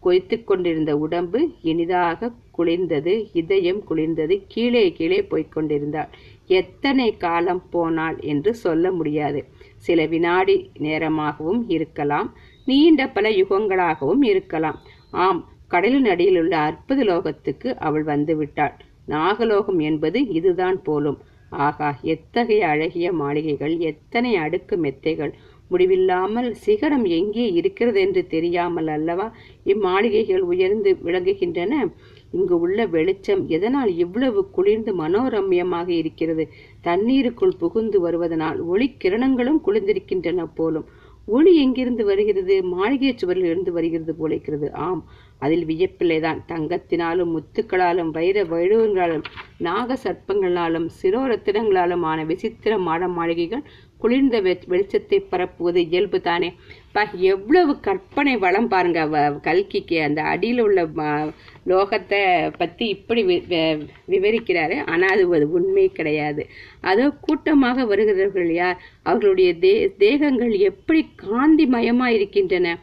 கொய்த்து 0.00 0.44
கொண்டிருந்த 0.44 0.96
உடம்பு 0.96 1.40
இனிதாக 1.62 2.30
குளிர்ந்தது. 2.58 3.14
இதயம் 3.32 3.82
குளிர்ந்தது. 3.88 4.44
கீழே 4.48 4.92
கீழே 4.92 5.20
போய்கொண்டிருந்தாள் 5.30 6.10
எத்தனை 6.46 7.16
காலம் 7.16 7.62
போனாள் 7.70 8.16
என்று 8.20 8.54
சொல்ல 8.54 8.90
முடியாது. 8.90 9.44
சில 9.76 10.06
வினாடி 10.06 10.70
நேரமாகவும் 10.78 11.62
இருக்கலாம். 11.68 12.34
நீண்ட 12.64 13.08
பல 13.08 13.28
யுகங்களாகவும் 13.30 14.22
இருக்கலாம். 14.22 14.78
ஆம் 15.10 15.48
கடலின் 15.68 16.04
அடியில் 16.04 16.38
உள்ள 16.38 16.56
அற்புத 16.56 17.04
லோகத்துக்கு 17.04 17.74
அவள் 17.78 18.02
வந்து 18.02 18.36
விட்டாள். 18.36 18.74
நாகலோகம் 19.06 19.78
என்பது 19.78 20.28
இதுதான் 20.28 20.82
போலும். 20.82 21.18
ஆகா 21.52 21.98
எத்தகைய 22.02 22.66
அழகிய 22.66 23.12
மாளிகைகள் 23.12 23.78
எத்தனை 23.78 24.36
அடுக்கு 24.36 24.76
மெத்தைகள். 24.76 25.32
முடிவில்லாமல் 25.68 26.54
சிகரம் 26.54 27.04
எங்கே 27.04 27.52
இருக்கிறது 27.52 28.00
என்று 28.00 28.26
தெரியாமல் 28.26 28.86
அல்லவா 28.86 29.32
இம்மாளிகைகள் 29.66 30.38
உயர்ந்து 30.38 30.98
விளங்குகின்றன? 31.04 31.92
இங்கு 32.30 32.60
உள்ள 32.60 32.86
வெளிச்சம் 32.86 33.48
எதனால் 33.48 33.96
இவ்வளவு 33.96 34.50
குளிர்ந்து 34.50 34.94
மனோரம்யமாக 34.94 35.88
இருக்கிறது? 35.88 36.48
தண்ணீருக்குள் 36.80 37.56
புகுந்து 37.56 38.00
வருவதனால் 38.00 38.58
ஒளி 38.64 38.96
கிரணங்களும் 39.04 39.60
குளிர்ந்திருக்கின்றன 39.66 40.46
போலும். 40.54 40.86
ஒளி 41.26 41.56
எங்கிருந்து 41.56 42.04
வருகிறது? 42.04 42.62
மாளிகை 42.62 43.14
சுவரில் 43.16 43.44
இருந்து 43.44 43.72
வருகிறது 43.72 44.14
போலிருக்கிறது. 44.14 44.72
ஆம் 44.72 45.04
அதில் 45.40 45.64
வியப்பில்லைதான் 45.64 46.40
தங்கத்தினாலும் 46.48 47.32
முத்துக்களாலும் 47.34 48.10
வைர 48.10 48.44
வைரவங்களாலும் 48.44 49.24
நாக 49.58 49.96
சர்ப்பங்களாலும் 50.04 50.88
சிரோரத்தினங்களாலும் 50.98 52.04
ஆன 52.04 52.24
விசித்திர 52.24 52.78
மாட 52.78 53.08
மாளிகைகள் 53.08 53.64
குளிர்ந்த 54.00 54.36
வெளிச்சத்தை 54.68 55.18
பரப்புவது 55.30 55.80
இயல்பு 55.86 56.18
தானே 56.20 56.48
பா 56.92 57.10
எவ்வளவு 57.16 57.80
கற்பனை 57.80 58.36
வளம் 58.36 58.68
பாருங்க. 58.68 59.06
கல்கிக்கு 59.42 60.02
அந்த 60.02 60.22
அடியில் 60.22 60.60
உள்ள 60.60 60.86
ம- 60.86 61.30
லோகத்தை 61.66 62.52
பற்றி 62.58 62.88
இப்படி 62.88 63.24
வி- 63.24 63.86
விவரிக்கிறாரு. 64.08 64.86
ஆனால் 64.86 65.08
அது 65.08 65.28
ஒரு 65.28 65.50
உண்மை 65.50 65.88
கிடையாது. 65.88 66.46
அதோ 66.80 67.10
கூட்டமாக 67.10 67.84
வருகிறவர்கள் 67.86 68.52
யார்? 68.52 68.82
அவர்களுடைய 69.02 69.54
தே 69.54 69.96
தேகங்கள் 69.96 70.50
எப்படி 70.50 71.08
காந்திமயமா 71.16 72.06
இருக்கின்றன? 72.06 72.78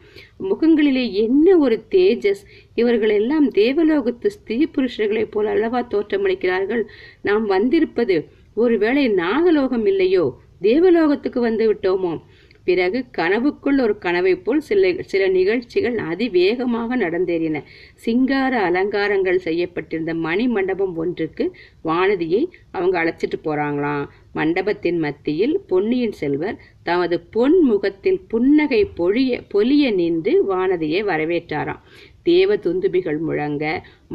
முகங்களிலே 0.50 1.12
என்ன 1.12 1.56
ஒரு 1.56 1.84
தேஜஸ்? 1.90 2.44
இவர்கள் 2.74 3.10
எல்லாம் 3.10 3.52
தேவலோகத்து 3.52 4.26
ஸ்திரீ 4.26 4.66
புருஷர்களைப் 4.74 5.30
போல 5.30 5.50
அல்லவா 5.50 5.86
தோற்றமளிக்கிறார்கள்? 5.90 6.82
நாம் 7.20 7.46
வந்திருப்பது 7.46 8.28
ஒருவேளை 8.54 9.08
நாகலோகம் 9.08 9.86
இல்லையோ? 9.86 10.38
தேவலோகத்துக்கு 10.60 11.40
வந்து 11.40 11.74
விட்டோமோ? 11.74 12.20
பிறகு 12.68 12.98
கனவுக்குள் 13.18 13.78
ஒரு 13.84 13.94
கனவை 13.98 14.32
போல் 14.36 14.60
சில 14.68 14.90
சில 15.12 15.22
நிகழ்ச்சிகள் 15.36 15.96
அதிவேகமாக 16.10 16.96
நடந்தேறின. 16.96 17.62
சிங்கார 18.04 18.52
அலங்காரங்கள் 18.68 19.38
செய்யப்பட்டிருந்த 19.46 20.14
மணி 20.26 20.46
மண்டபம் 20.48 20.94
ஒன்றுக்கு 20.96 21.44
வானதியை 21.84 22.42
அவங்க 22.72 22.94
அழைச்சிட்டு 23.02 23.38
போறாங்களாம். 23.44 24.04
மண்டபத்தின் 24.32 24.98
மத்தியில் 24.98 25.54
பொன்னியின் 25.70 26.16
செல்வர் 26.20 26.60
தமது 26.82 27.16
பொன் 27.36 27.58
முகத்தில் 27.70 28.20
புன்னகை 28.32 28.82
பொழிய 29.00 29.40
பொலிய 29.54 29.84
நின்று 30.00 30.34
வானதியை 30.50 31.02
வரவேற்றாராம். 31.10 31.82
தேவ 32.22 32.56
துந்துபிகள் 32.64 33.20
முழங்க 33.26 33.64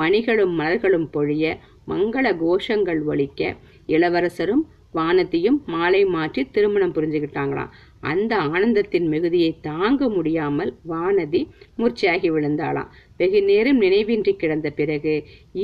மணிகளும் 0.01 0.53
மலர்களும் 0.59 1.07
பொழிய 1.15 1.45
மங்கள 1.87 2.25
கோஷங்கள் 2.41 3.01
ஒழிக்க 3.11 3.41
இளவரசரும் 3.87 4.63
வானதியும் 4.97 5.57
மாலை 5.73 6.01
மாற்றி 6.15 6.41
திருமணம் 6.55 6.93
புரிஞ்சுக்கிட்டாங்களாம் 6.95 7.71
அந்த 8.11 8.33
ஆனந்தத்தின் 8.53 9.07
மிகுதியை 9.13 9.51
தாங்க 9.67 10.07
முடியாமல் 10.15 10.71
வானதி 10.91 11.41
மூர்ச்சையாகி 11.77 12.29
விழுந்தாளாம். 12.35 12.89
வெகு 13.19 13.41
நேரம் 13.49 13.79
நினைவின்றி 13.81 14.33
கிடந்த 14.35 14.69
பிறகு 14.79 15.13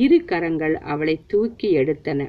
இரு 0.03 0.19
கரங்கள் 0.31 0.75
அவளை 0.93 1.15
தூக்கி 1.33 1.69
எடுத்தன. 1.77 2.27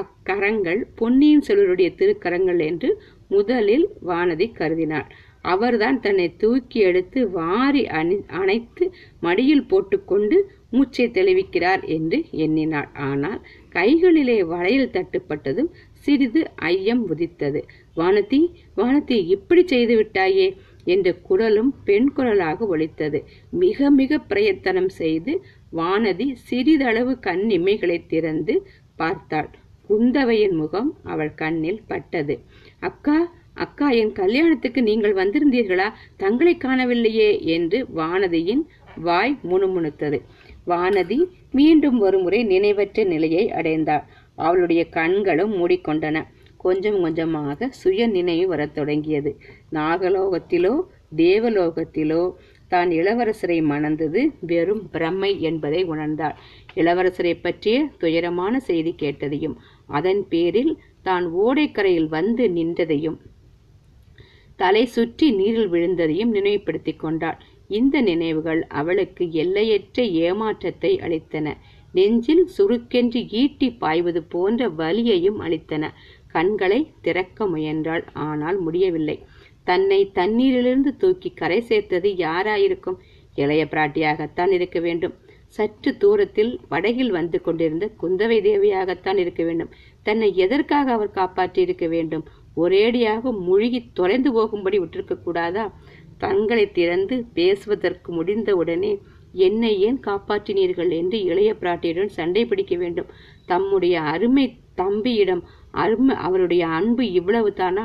அக்கரங்கள் 0.00 0.80
பொன்னியின் 1.00 1.46
செல்வருடைய 1.48 1.90
திருக்கரங்கள் 2.00 2.60
என்று 2.70 2.90
முதலில் 3.34 3.86
வானதி 4.08 4.46
கருதினாள். 4.58 5.08
அவர்தான் 5.52 5.98
தன்னை 6.04 6.26
தூக்கி 6.42 6.78
எடுத்து 6.88 7.18
வாரி 7.30 7.82
அணி 7.98 8.16
அணைத்து 8.38 8.84
மடியில் 9.20 9.68
போட்டுக்கொண்டு 9.72 10.36
மூச்சை 10.70 11.06
தெளிவிக்கிறார் 11.08 11.82
என்று 11.96 12.18
எண்ணினாள். 12.44 12.88
ஆனால் 13.08 13.40
கைகளிலே 13.76 14.38
வளையல் 14.52 14.94
தட்டுப்பட்டதும் 14.96 15.70
சிறிது 16.04 16.40
ஐயம் 16.70 17.04
உதித்தது. 17.12 17.60
வானதி 17.96 18.40
வானதி 18.76 19.26
இப்படி 19.26 19.66
செய்து 19.66 19.94
விட்டாயே? 20.00 20.56
என்ற 20.84 21.12
குரலும் 21.12 21.74
பெண் 21.84 22.12
குரலாக 22.12 22.66
ஒலித்தது. 22.66 23.24
மிக 23.50 23.90
மிக 23.90 24.18
பிரயத்தனம் 24.18 24.88
செய்து 24.88 25.44
வானதி 25.76 26.32
சிறிதளவு 26.32 27.18
கண் 27.18 27.44
இமைகளை 27.48 28.02
திறந்து 28.06 28.66
பார்த்தாள். 28.96 29.50
குந்தவையின் 29.88 30.52
முகம் 30.52 30.96
அவள் 31.04 31.34
கண்ணில் 31.34 31.82
பட்டது. 31.86 32.38
அக்கா 32.80 33.32
அக்கா 33.54 33.90
என் 33.90 34.12
கல்யாணத்துக்கு 34.12 34.82
நீங்கள் 34.82 35.14
வந்திருந்தீர்களா? 35.14 35.92
தங்களை 36.16 36.56
காணவில்லையே? 36.56 37.40
என்று 37.40 37.86
வானதியின் 37.96 38.62
வாய் 38.96 39.38
முணுமுணுத்தது. 39.50 40.22
வானதி 40.66 41.18
மீண்டும் 41.52 41.98
ஒருமுறை 42.00 42.44
நினைவற்ற 42.44 43.04
நிலையை 43.04 43.50
அடைந்தாள். 43.50 44.02
அவளுடைய 44.34 44.88
கண்களும் 44.88 45.52
மூடிக்கொண்டன. 45.52 46.22
கொஞ்சம் 46.66 46.98
கொஞ்சமாக 47.00 47.68
சுய 47.80 48.06
நினைவு 48.16 48.46
வரத் 48.52 48.74
தொடங்கியது. 48.74 49.32
நாகலோகத்திலோ 49.78 50.74
தேவலோகத்திலோ 51.16 52.22
தான் 52.72 52.90
இளவரசரை 52.90 53.58
மணந்தது 53.72 54.20
வெறும் 54.50 54.82
பிரம்மை 54.92 55.32
என்பதை 55.48 55.80
உணர்ந்தாள். 55.84 56.36
இளவரசரை 56.74 57.34
பற்றிய 57.42 57.76
துயரமான 57.98 58.60
செய்தி 58.68 58.92
கேட்டதையும் 59.02 59.56
அதன் 59.98 60.22
பேரில் 60.28 60.72
தான் 61.02 61.26
ஓடைக்கரையில் 61.44 62.08
வந்து 62.08 62.44
நின்றதையும் 62.48 63.18
தலை 64.58 64.82
சுற்றி 64.86 65.26
நீரில் 65.38 65.70
விழுந்ததையும் 65.72 66.34
நினைவுபடுத்திக் 66.36 67.00
கொண்டாள். 67.00 67.38
இந்த 67.78 67.96
நினைவுகள் 68.00 68.60
அவளுக்கு 68.80 69.24
எல்லையற்ற 69.42 70.02
ஏமாற்றத்தை 70.26 70.92
அளித்தன. 71.04 71.46
நெஞ்சில் 71.94 72.44
சுருக்கென்று 72.56 73.20
ஈட்டி 73.40 73.68
பாய்வது 73.82 74.20
போன்ற 74.34 74.68
வலியையும் 74.80 75.38
அளித்தன. 75.40 75.84
கண்களை 76.36 76.80
திறக்க 77.02 77.46
முயன்றாள். 77.46 78.04
ஆனால் 78.28 78.58
முடியவில்லை. 78.58 79.16
தன்னை 79.64 80.00
தண்ணீரிலிருந்து 80.14 80.90
தூக்கி 80.96 81.30
கரை 81.34 81.60
சேர்த்தது 81.60 82.08
யாராயிருக்கும்? 82.26 82.98
இளைய 83.34 83.62
பிராட்டியாகத்தான் 83.70 84.52
இருக்க 84.52 84.78
வேண்டும். 84.80 85.14
சற்று 85.56 85.90
தூரத்தில் 85.96 86.52
படகில் 86.68 87.10
வந்து 87.10 87.38
கொண்டிருந்த 87.40 87.84
குந்தவை 88.02 88.38
தேவியாகத்தான் 88.46 89.18
இருக்க 89.22 89.42
வேண்டும். 89.44 89.70
தன்னை 90.02 90.28
எதற்காக 90.36 90.92
அவர் 90.92 91.16
காப்பாற்றி 91.18 91.60
இருக்க 91.62 91.86
வேண்டும்? 91.86 92.24
ஒரேடியாக 92.56 93.32
முழுகி 93.46 93.80
தொலைந்து 93.92 94.30
போகும்படி 94.32 94.76
விட்டிருக்க 94.78 95.14
கூடாதா? 95.22 95.64
கண்களை 96.18 96.64
திறந்து 96.78 97.16
பேசுவதற்கு 97.34 98.10
முடிந்தவுடனே 98.18 98.92
என்னை 99.46 99.72
ஏன் 99.80 99.98
காப்பாற்றினீர்கள்? 100.06 100.90
என்று 101.00 101.18
இளைய 101.22 101.50
பிராட்டியுடன் 101.60 102.16
சண்டை 102.18 102.44
பிடிக்க 102.44 102.74
வேண்டும். 102.76 103.10
தம்முடைய 103.46 103.96
அருமை 104.12 104.46
தம்பியிடம் 104.74 105.42
அருமை 105.82 106.14
அவருடைய 106.26 106.64
அன்பு 106.78 107.04
இவ்வளவு 107.12 107.50
தானா 107.52 107.84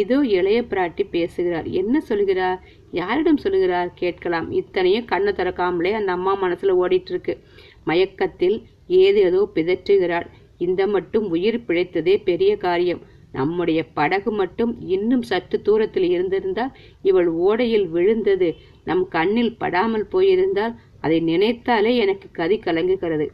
இதோ 0.00 0.18
இளைய 0.36 0.60
பிராட்டி 0.70 1.04
பேசுகிறார். 1.10 1.66
என்ன 1.80 2.00
சொல்கிறார்? 2.00 2.58
யாரிடம் 2.90 3.42
சொல்கிறார்? 3.44 3.90
கேட்கலாம். 3.94 4.46
இத்தனையும் 4.50 5.10
கண்ணு 5.12 5.32
திறக்காமலே 5.38 5.92
அந்த 5.92 6.10
அம்மா 6.12 6.32
மனசுல 6.42 6.74
ஓடிட்டு 6.82 7.12
இருக்கு 7.14 7.34
மயக்கத்தில் 7.84 8.56
ஏதேதோ 9.00 9.40
பிதற்றுகிறாள். 9.54 10.26
இந்த 10.58 10.82
மட்டும் 10.86 11.26
உயிர் 11.30 11.64
பிழைத்ததே 11.68 12.14
பெரிய 12.24 12.52
காரியம். 12.56 13.02
நம்முடைய 13.32 13.80
படகு 13.98 14.30
மட்டும் 14.32 14.72
இன்னும் 14.86 15.22
சற்று 15.22 15.56
தூரத்தில் 15.62 16.08
இருந்திருந்தால் 16.08 16.74
இவள் 17.02 17.30
ஓடையில் 17.46 17.86
விழுந்தது. 17.88 18.48
நம் 18.84 19.04
கண்ணில் 19.08 19.56
படாமல் 19.58 20.06
போயிருந்தால் 20.06 20.74
அதை 21.00 21.18
நினைத்தாலே 21.30 21.92
எனக்கு 21.96 22.28
கதி 22.32 22.56
கலங்குகிறது. 22.58 23.26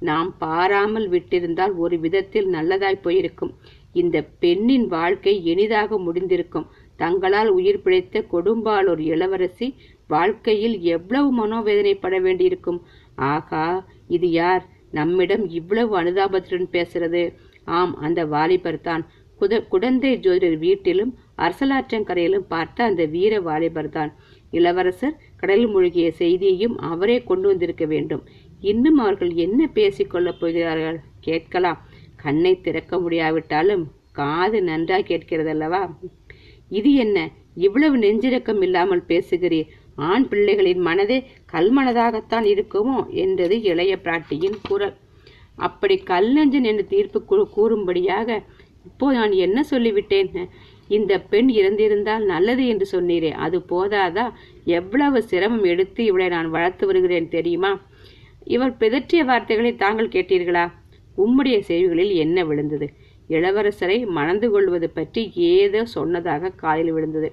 நாம் 0.00 0.36
பாராமல் 0.38 1.08
விட்டிருந்தால் 1.08 1.74
ஒரு 1.74 1.98
விதத்தில் 1.98 2.48
நல்லதாய் 2.48 3.02
போயிருக்கும். 3.02 3.54
இந்த 3.92 4.22
பெண்ணின் 4.22 4.86
வாழ்க்கை 4.86 5.44
எளிதாக 5.44 5.98
முடிந்திருக்கும். 5.98 6.66
தங்களால் 6.96 7.48
உயிர் 7.48 7.82
பிழைத்த 7.82 8.24
கொடும்பாளூர் 8.32 8.98
இளவரசி 8.98 9.74
வாழ்க்கையில் 10.06 10.80
எவ்வளவு 10.80 11.28
மனோவேதனைப்பட 11.40 12.20
வேண்டியிருக்கும்? 12.20 12.80
ஆகா 13.14 13.86
இது 14.06 14.30
யார்? 14.30 14.64
நம்மிடம் 14.90 15.48
இவ்வளவு 15.48 16.02
அனுதாபத்துடன் 16.02 16.68
பேசுறது. 16.72 17.32
ஆம் 17.64 17.94
அந்த 17.96 18.26
வாலிபர் 18.26 18.80
தான். 18.80 19.04
குத 19.40 19.66
குடந்தை 19.68 20.18
ஜோதிடர் 20.18 20.58
வீட்டிலும் 20.58 21.18
அரசலாற்றங்கரையிலும் 21.36 22.46
பார்த்த 22.48 22.84
அந்த 22.84 23.04
வீர 23.04 23.40
வாலிபர் 23.40 23.88
தான். 23.88 24.12
இளவரசர் 24.50 25.18
கடலில் 25.36 25.68
மூழ்கிய 25.68 26.12
செய்தியையும் 26.18 26.76
அவரே 26.76 27.22
கொண்டு 27.22 27.48
வந்திருக்க 27.48 27.84
வேண்டும். 27.86 28.22
இன்னும் 28.60 28.98
அவர்கள் 28.98 29.32
என்ன 29.32 29.70
பேசிக்கொள்ளப் 29.74 30.40
போகிறார்கள்? 30.40 31.00
கேட்கலாம். 31.20 31.86
கண்ணை 32.16 32.60
திறக்க 32.60 32.98
முடியாவிட்டாலும் 32.98 33.90
காது 34.12 34.62
நன்றாக 34.62 35.02
கேட்கிறதல்லவா? 35.02 35.94
இது 36.68 36.94
என்ன? 36.94 37.30
இவ்வளவு 37.54 37.96
நெஞ்சிரக்கம் 37.96 38.62
இல்லாமல் 38.62 39.04
பேசுகிறீர். 39.08 39.66
ஆண் 39.94 40.26
பிள்ளைகளின் 40.30 40.80
மனதே 40.80 41.24
கல்மனதாகத்தான் 41.52 42.44
இருக்குமோ 42.44 43.08
என்றது 43.08 43.62
இளைய 43.62 43.96
பிராட்டியின் 43.96 44.54
குரல். 44.62 44.96
அப்படி 45.56 45.96
கல்லஞ்சன் 45.96 46.62
என்று 46.62 46.86
தீர்ப்பு 46.86 47.22
கூ- 47.30 47.44
கூறும்படியாக 47.44 48.42
இப்போ 48.84 49.12
நான் 49.12 49.32
என்ன 49.32 49.64
சொல்லிவிட்டேன்? 49.70 50.48
இந்த 50.88 51.20
பெண் 51.20 51.48
இறந்திருந்தால் 51.50 52.24
நல்லது 52.24 52.66
என்று 52.66 53.00
சொன்னீரே 53.00 53.30
அது 53.30 53.58
போதாதா? 53.58 54.32
எவ்வளவு 54.64 55.22
சிரமம் 55.22 55.64
எடுத்து 55.64 56.04
இவளை 56.04 56.28
நான் 56.28 56.50
வளர்த்து 56.50 56.86
வருகிறேன் 56.86 57.28
தெரியுமா? 57.28 57.80
இவர் 58.46 58.76
பிதற்றிய 58.76 59.24
வார்த்தைகளை 59.24 59.72
தாங்கள் 59.76 60.08
கேட்டீர்களா? 60.08 60.64
உம்முடைய 61.16 61.58
செய்திகளில் 61.58 62.12
என்ன 62.14 62.44
விழுந்தது? 62.44 62.86
இளவரசரை 63.28 64.06
மணந்து 64.08 64.50
கொள்வது 64.50 64.88
பற்றி 64.90 65.22
ஏதோ 65.34 65.80
சொன்னதாக 65.84 66.52
காதில் 66.56 66.92
விழுந்தது. 66.92 67.28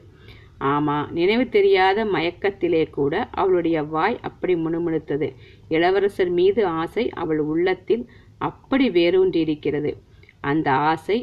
ஆமா 0.62 0.96
நினைவு 1.12 1.46
தெரியாத 1.50 2.06
மயக்கத்திலே 2.06 2.90
கூட 2.90 3.14
அவளுடைய 3.32 3.78
வாய் 3.84 4.18
அப்படி 4.22 4.54
முணுமுணுத்தது. 4.56 5.28
இளவரசர் 5.70 6.30
மீது 6.30 6.62
ஆசை 6.82 7.10
அவள் 7.10 7.40
உள்ளத்தில் 7.40 8.04
அப்படி 8.38 8.90
வேரூன்றியிருக்கிறது. 8.90 9.92
அந்த 10.42 10.72
ஆசை 10.72 11.18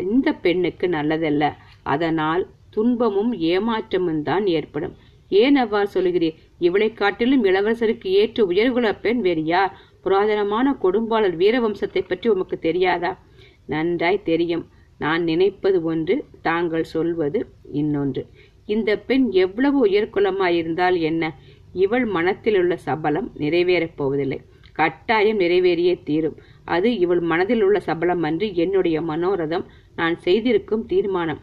இந்த 0.00 0.28
பெண்ணுக்கு 0.34 0.86
நல்லதல்ல. 0.88 1.44
அதனால் 1.82 2.42
துன்பமும் 2.70 3.32
ஏமாற்றமும் 3.52 4.22
தான் 4.22 4.44
ஏற்படும். 4.46 4.94
ஏன் 5.30 5.56
அவ்வாறு 5.56 5.88
சொல்கிறீர்? 5.94 6.36
இவளைக் 6.60 6.96
காட்டிலும் 6.96 7.44
இளவரசருக்கு 7.44 8.06
ஏற்று 8.06 8.52
உயர்குல 8.52 9.00
பெண் 9.00 9.20
வேறு 9.20 9.44
யார்? 9.44 9.76
புராதனமான 10.04 10.76
கொடும்பாளர் 10.82 11.36
வீரவம்சத்தை 11.36 12.04
பற்றி 12.06 12.28
உமக்கு 12.28 12.58
தெரியாதா? 12.58 13.18
நன்றாய் 13.66 14.22
தெரியும். 14.22 14.66
நான் 14.98 15.22
நினைப்பது 15.22 15.82
ஒன்று 15.82 16.24
தாங்கள் 16.42 16.84
சொல்வது 16.84 17.46
இன்னொன்று. 17.72 18.26
இந்த 18.66 18.98
பெண் 18.98 19.28
எவ்வளவு 19.30 19.86
உயர்குலமாயிருந்தால் 19.86 21.00
என்ன? 21.00 21.38
இவள் 21.72 22.06
மனத்திலுள்ள 22.06 22.76
சபலம் 22.76 23.32
நிறைவேறப் 23.38 23.96
போவதில்லை. 23.96 24.40
கட்டாயம் 24.72 25.40
நிறைவேறியே 25.40 26.02
தீரும். 26.04 26.36
அது 26.64 26.98
இவள் 26.98 27.20
மனதில் 27.20 27.62
உள்ள 27.62 27.80
சபலம் 27.80 28.22
அன்று 28.22 28.54
என்னுடைய 28.54 29.02
மனோரதம். 29.02 29.64
நான் 29.96 30.18
செய்திருக்கும் 30.18 30.86
தீர்மானம். 30.86 31.40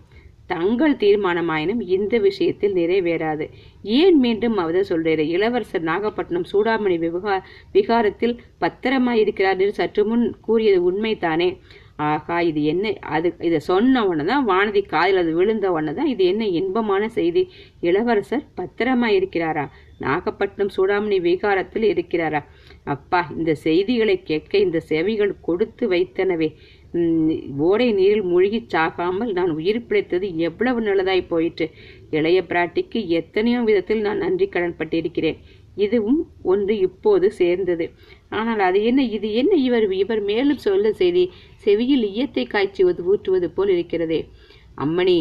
தங்கள் 0.48 1.00
தீர்மானமாயினும் 1.04 1.82
இந்த 1.98 2.18
விஷயத்தில் 2.28 2.78
நிறைவேறாது. 2.80 3.46
ஏன் 4.00 4.20
மீண்டும் 4.20 4.58
அவத 4.58 4.84
சொல்றேன் 4.92 5.32
இளவரசர் 5.36 5.90
நாகப்பட்டினம் 5.92 6.50
சூடாமணி 6.52 6.98
விவகா 7.06 7.36
விகாரத்தில் 7.74 8.40
பத்திரமாயிருக்கிறார் 8.62 9.60
என்று 9.64 9.80
சற்று 9.82 10.06
முன் 10.06 10.26
கூறியது 10.42 10.80
உண்மைதானே? 10.92 11.50
ஆகா 12.08 12.36
இது 12.48 12.62
என்ன? 12.64 12.88
அது 13.16 13.28
இதை 13.40 13.60
சொன்ன 13.60 14.04
உடனே 14.06 14.24
தான் 14.24 14.48
வானதி 14.50 14.82
காதில் 14.86 15.22
அது 15.22 15.32
விழுந்த 15.34 15.68
உடனே 15.72 15.94
தான் 15.94 16.12
இது 16.14 16.24
என்ன 16.26 16.44
இன்பமான 16.60 17.04
செய்தி? 17.10 17.44
இளவரசர் 17.82 18.44
பத்திரமா 18.60 19.08
இருக்கிறாரா 19.20 19.66
நாகப்பட்டினம் 20.00 20.74
சூடாமணி 20.76 21.18
விகாரத்தில் 21.22 21.86
இருக்கிறாரா? 21.94 22.42
அப்பா 22.84 23.22
இந்த 23.38 23.52
செய்திகளை 23.56 24.16
கேட்க 24.24 24.54
இந்த 24.58 24.80
செவிகள் 24.92 25.34
கொடுத்து 25.42 25.86
வைத்தனவே. 25.90 26.50
ஓடை 27.68 27.88
நீரில் 27.92 28.28
மூழ்கிச் 28.32 28.72
சாகாமல் 28.74 29.32
நான் 29.38 29.52
உயிர் 29.58 29.86
பிழைத்தது 29.88 30.28
எவ்வளவு 30.48 30.80
நல்லதாய் 30.82 31.30
போயிற்று. 31.32 31.66
இளைய 32.18 32.40
பிராட்டிக்கு 32.52 33.00
எத்தனையோ 33.20 33.62
விதத்தில் 33.70 34.06
நான் 34.08 34.24
நன்றி 34.26 34.48
கடன் 34.48 34.78
பட்டிருக்கிறேன். 34.80 35.40
இதுவும் 35.86 36.22
ஒன்று 36.52 36.76
இப்போது 36.80 37.28
சேர்ந்தது. 37.32 37.86
ஆனால் 38.30 38.60
அது 38.60 38.80
என்ன 38.84 39.02
இது 39.18 39.34
என்ன 39.34 39.54
இவர் 39.68 39.86
இவர் 40.04 40.22
மேலும் 40.30 40.64
சொல்ல 40.68 40.92
செய்தி 40.92 41.24
செவியில் 41.66 42.06
ஈயத்தை 42.12 42.46
காய்ச்சுவது 42.54 43.04
ஊற்றுவது 43.12 43.50
போல் 43.58 43.70
இருக்கிறதே. 43.70 44.22
அம்மணி 44.78 45.18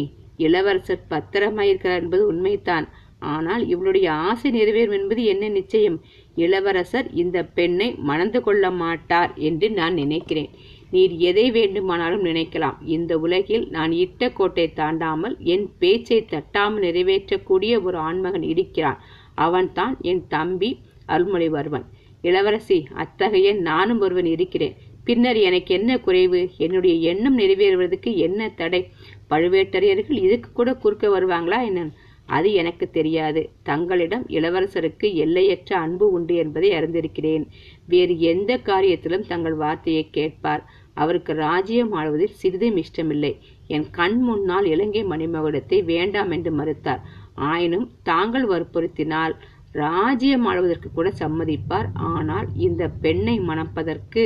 இளவரசர் 0.46 1.08
பத்திரமாயிருக்கிறார் 1.10 2.02
என்பது 2.04 2.24
உண்மைதான். 2.26 2.86
ஆனால் 3.34 3.62
இவளுடைய 3.66 4.12
ஆசை 4.12 4.48
நிறைவேறும் 4.50 4.96
என்பது 4.98 5.22
என்ன 5.24 5.44
நிச்சயம்? 5.48 5.98
இளவரசர் 6.36 7.06
இந்த 7.22 7.38
பெண்ணை 7.58 7.94
மணந்து 8.08 8.40
கொள்ள 8.42 8.70
மாட்டார் 8.70 9.32
என்று 9.48 9.70
நான் 9.70 9.94
நினைக்கிறேன். 9.94 10.50
நீர் 10.90 11.14
எதை 11.18 11.50
வேண்டுமானாலும் 11.50 12.24
நினைக்கலாம். 12.24 12.76
இந்த 12.84 13.18
உலகில் 13.18 13.68
நான் 13.68 13.92
இட்ட 13.92 14.30
கோட்டை 14.30 14.72
தாண்டாமல் 14.76 15.38
என் 15.38 15.70
பேச்சை 15.78 16.24
தட்டாமல் 16.24 16.84
நிறைவேற்றக்கூடிய 16.84 17.82
ஒரு 17.82 17.96
ஆண்மகன் 17.98 18.42
இருக்கிறான். 18.42 19.00
அவன்தான் 19.34 19.96
என் 20.00 20.24
தம்பி 20.28 20.78
அருள்மொழிவர்மன். 21.08 21.86
இளவரசி 22.22 22.86
அத்தகைய 22.94 23.52
நானும் 23.52 24.00
ஒருவன் 24.00 24.26
இருக்கிறேன். 24.26 24.76
பின்னர் 25.04 25.36
எனக்கு 25.36 25.74
என்ன 25.74 25.98
குறைவு? 25.98 26.48
என்னுடைய 26.56 26.94
எண்ணம் 27.10 27.38
நிறைவேறுவதற்கு 27.38 28.16
என்ன 28.16 28.48
தடை? 28.48 28.88
பழுவேட்டரையர்கள் 29.30 30.22
இதுக்கு 30.22 30.52
கூட 30.52 30.74
குறுக்க 30.74 31.08
வருவாங்களா 31.08 31.64
என்ன? 31.64 31.90
அது 32.28 32.48
எனக்கு 32.52 32.86
தெரியாது. 32.90 33.40
தங்களிடம் 33.62 34.24
இளவரசருக்கு 34.28 35.08
எல்லையற்ற 35.14 35.70
அன்பு 35.78 36.06
உண்டு 36.12 36.34
என்பதை 36.34 36.70
அறிந்திருக்கிறேன். 36.72 37.44
வேறு 37.86 38.14
எந்த 38.32 38.52
காரியத்திலும் 38.68 39.26
தங்கள் 39.26 39.54
வார்த்தையை 39.54 40.04
கேட்பார். 40.10 40.64
அவருக்கு 40.94 41.32
ராஜ்யம் 41.34 41.92
ஆழ்வதில் 41.92 42.38
சிறிதும் 42.42 42.76
இஷ்டமில்லை. 42.76 43.32
என் 43.66 43.86
கண் 43.90 44.18
முன்னால் 44.20 44.66
இலங்கை 44.66 45.02
மணிமகுடத்தை 45.04 45.78
வேண்டாம் 45.84 46.30
என்று 46.30 46.52
மறுத்தார். 46.52 47.02
ஆயினும் 47.50 47.86
தாங்கள் 48.02 48.46
வற்புறுத்தினால் 48.46 49.34
ராஜ்யம் 49.72 50.46
ஆழ்வதற்கு 50.46 50.88
கூட 50.92 51.08
சம்மதிப்பார். 51.18 51.88
ஆனால் 52.12 52.46
இந்த 52.66 52.82
பெண்ணை 52.88 53.36
மணப்பதற்கு 53.40 54.24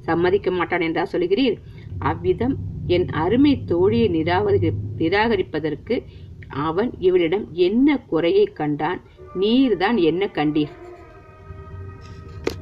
சம்மதிக்க 0.00 0.50
மாட்டான் 0.50 0.80
என்றா 0.80 1.04
சொல்கிறீர்? 1.12 1.56
அவ்விதம் 1.98 2.54
என் 2.86 3.06
அருமை 3.22 3.52
தோழியை 3.68 4.06
நிராகரி 4.08 4.70
நிராகரிப்பதற்கு 4.98 5.94
அவன் 6.50 6.90
இவளிடம் 6.98 7.48
என்ன 7.52 7.98
குறையை 7.98 8.44
கண்டான்? 8.44 9.00
நீர்தான் 9.34 10.00
என்ன 10.00 10.26
கண்டீர்? 10.26 10.68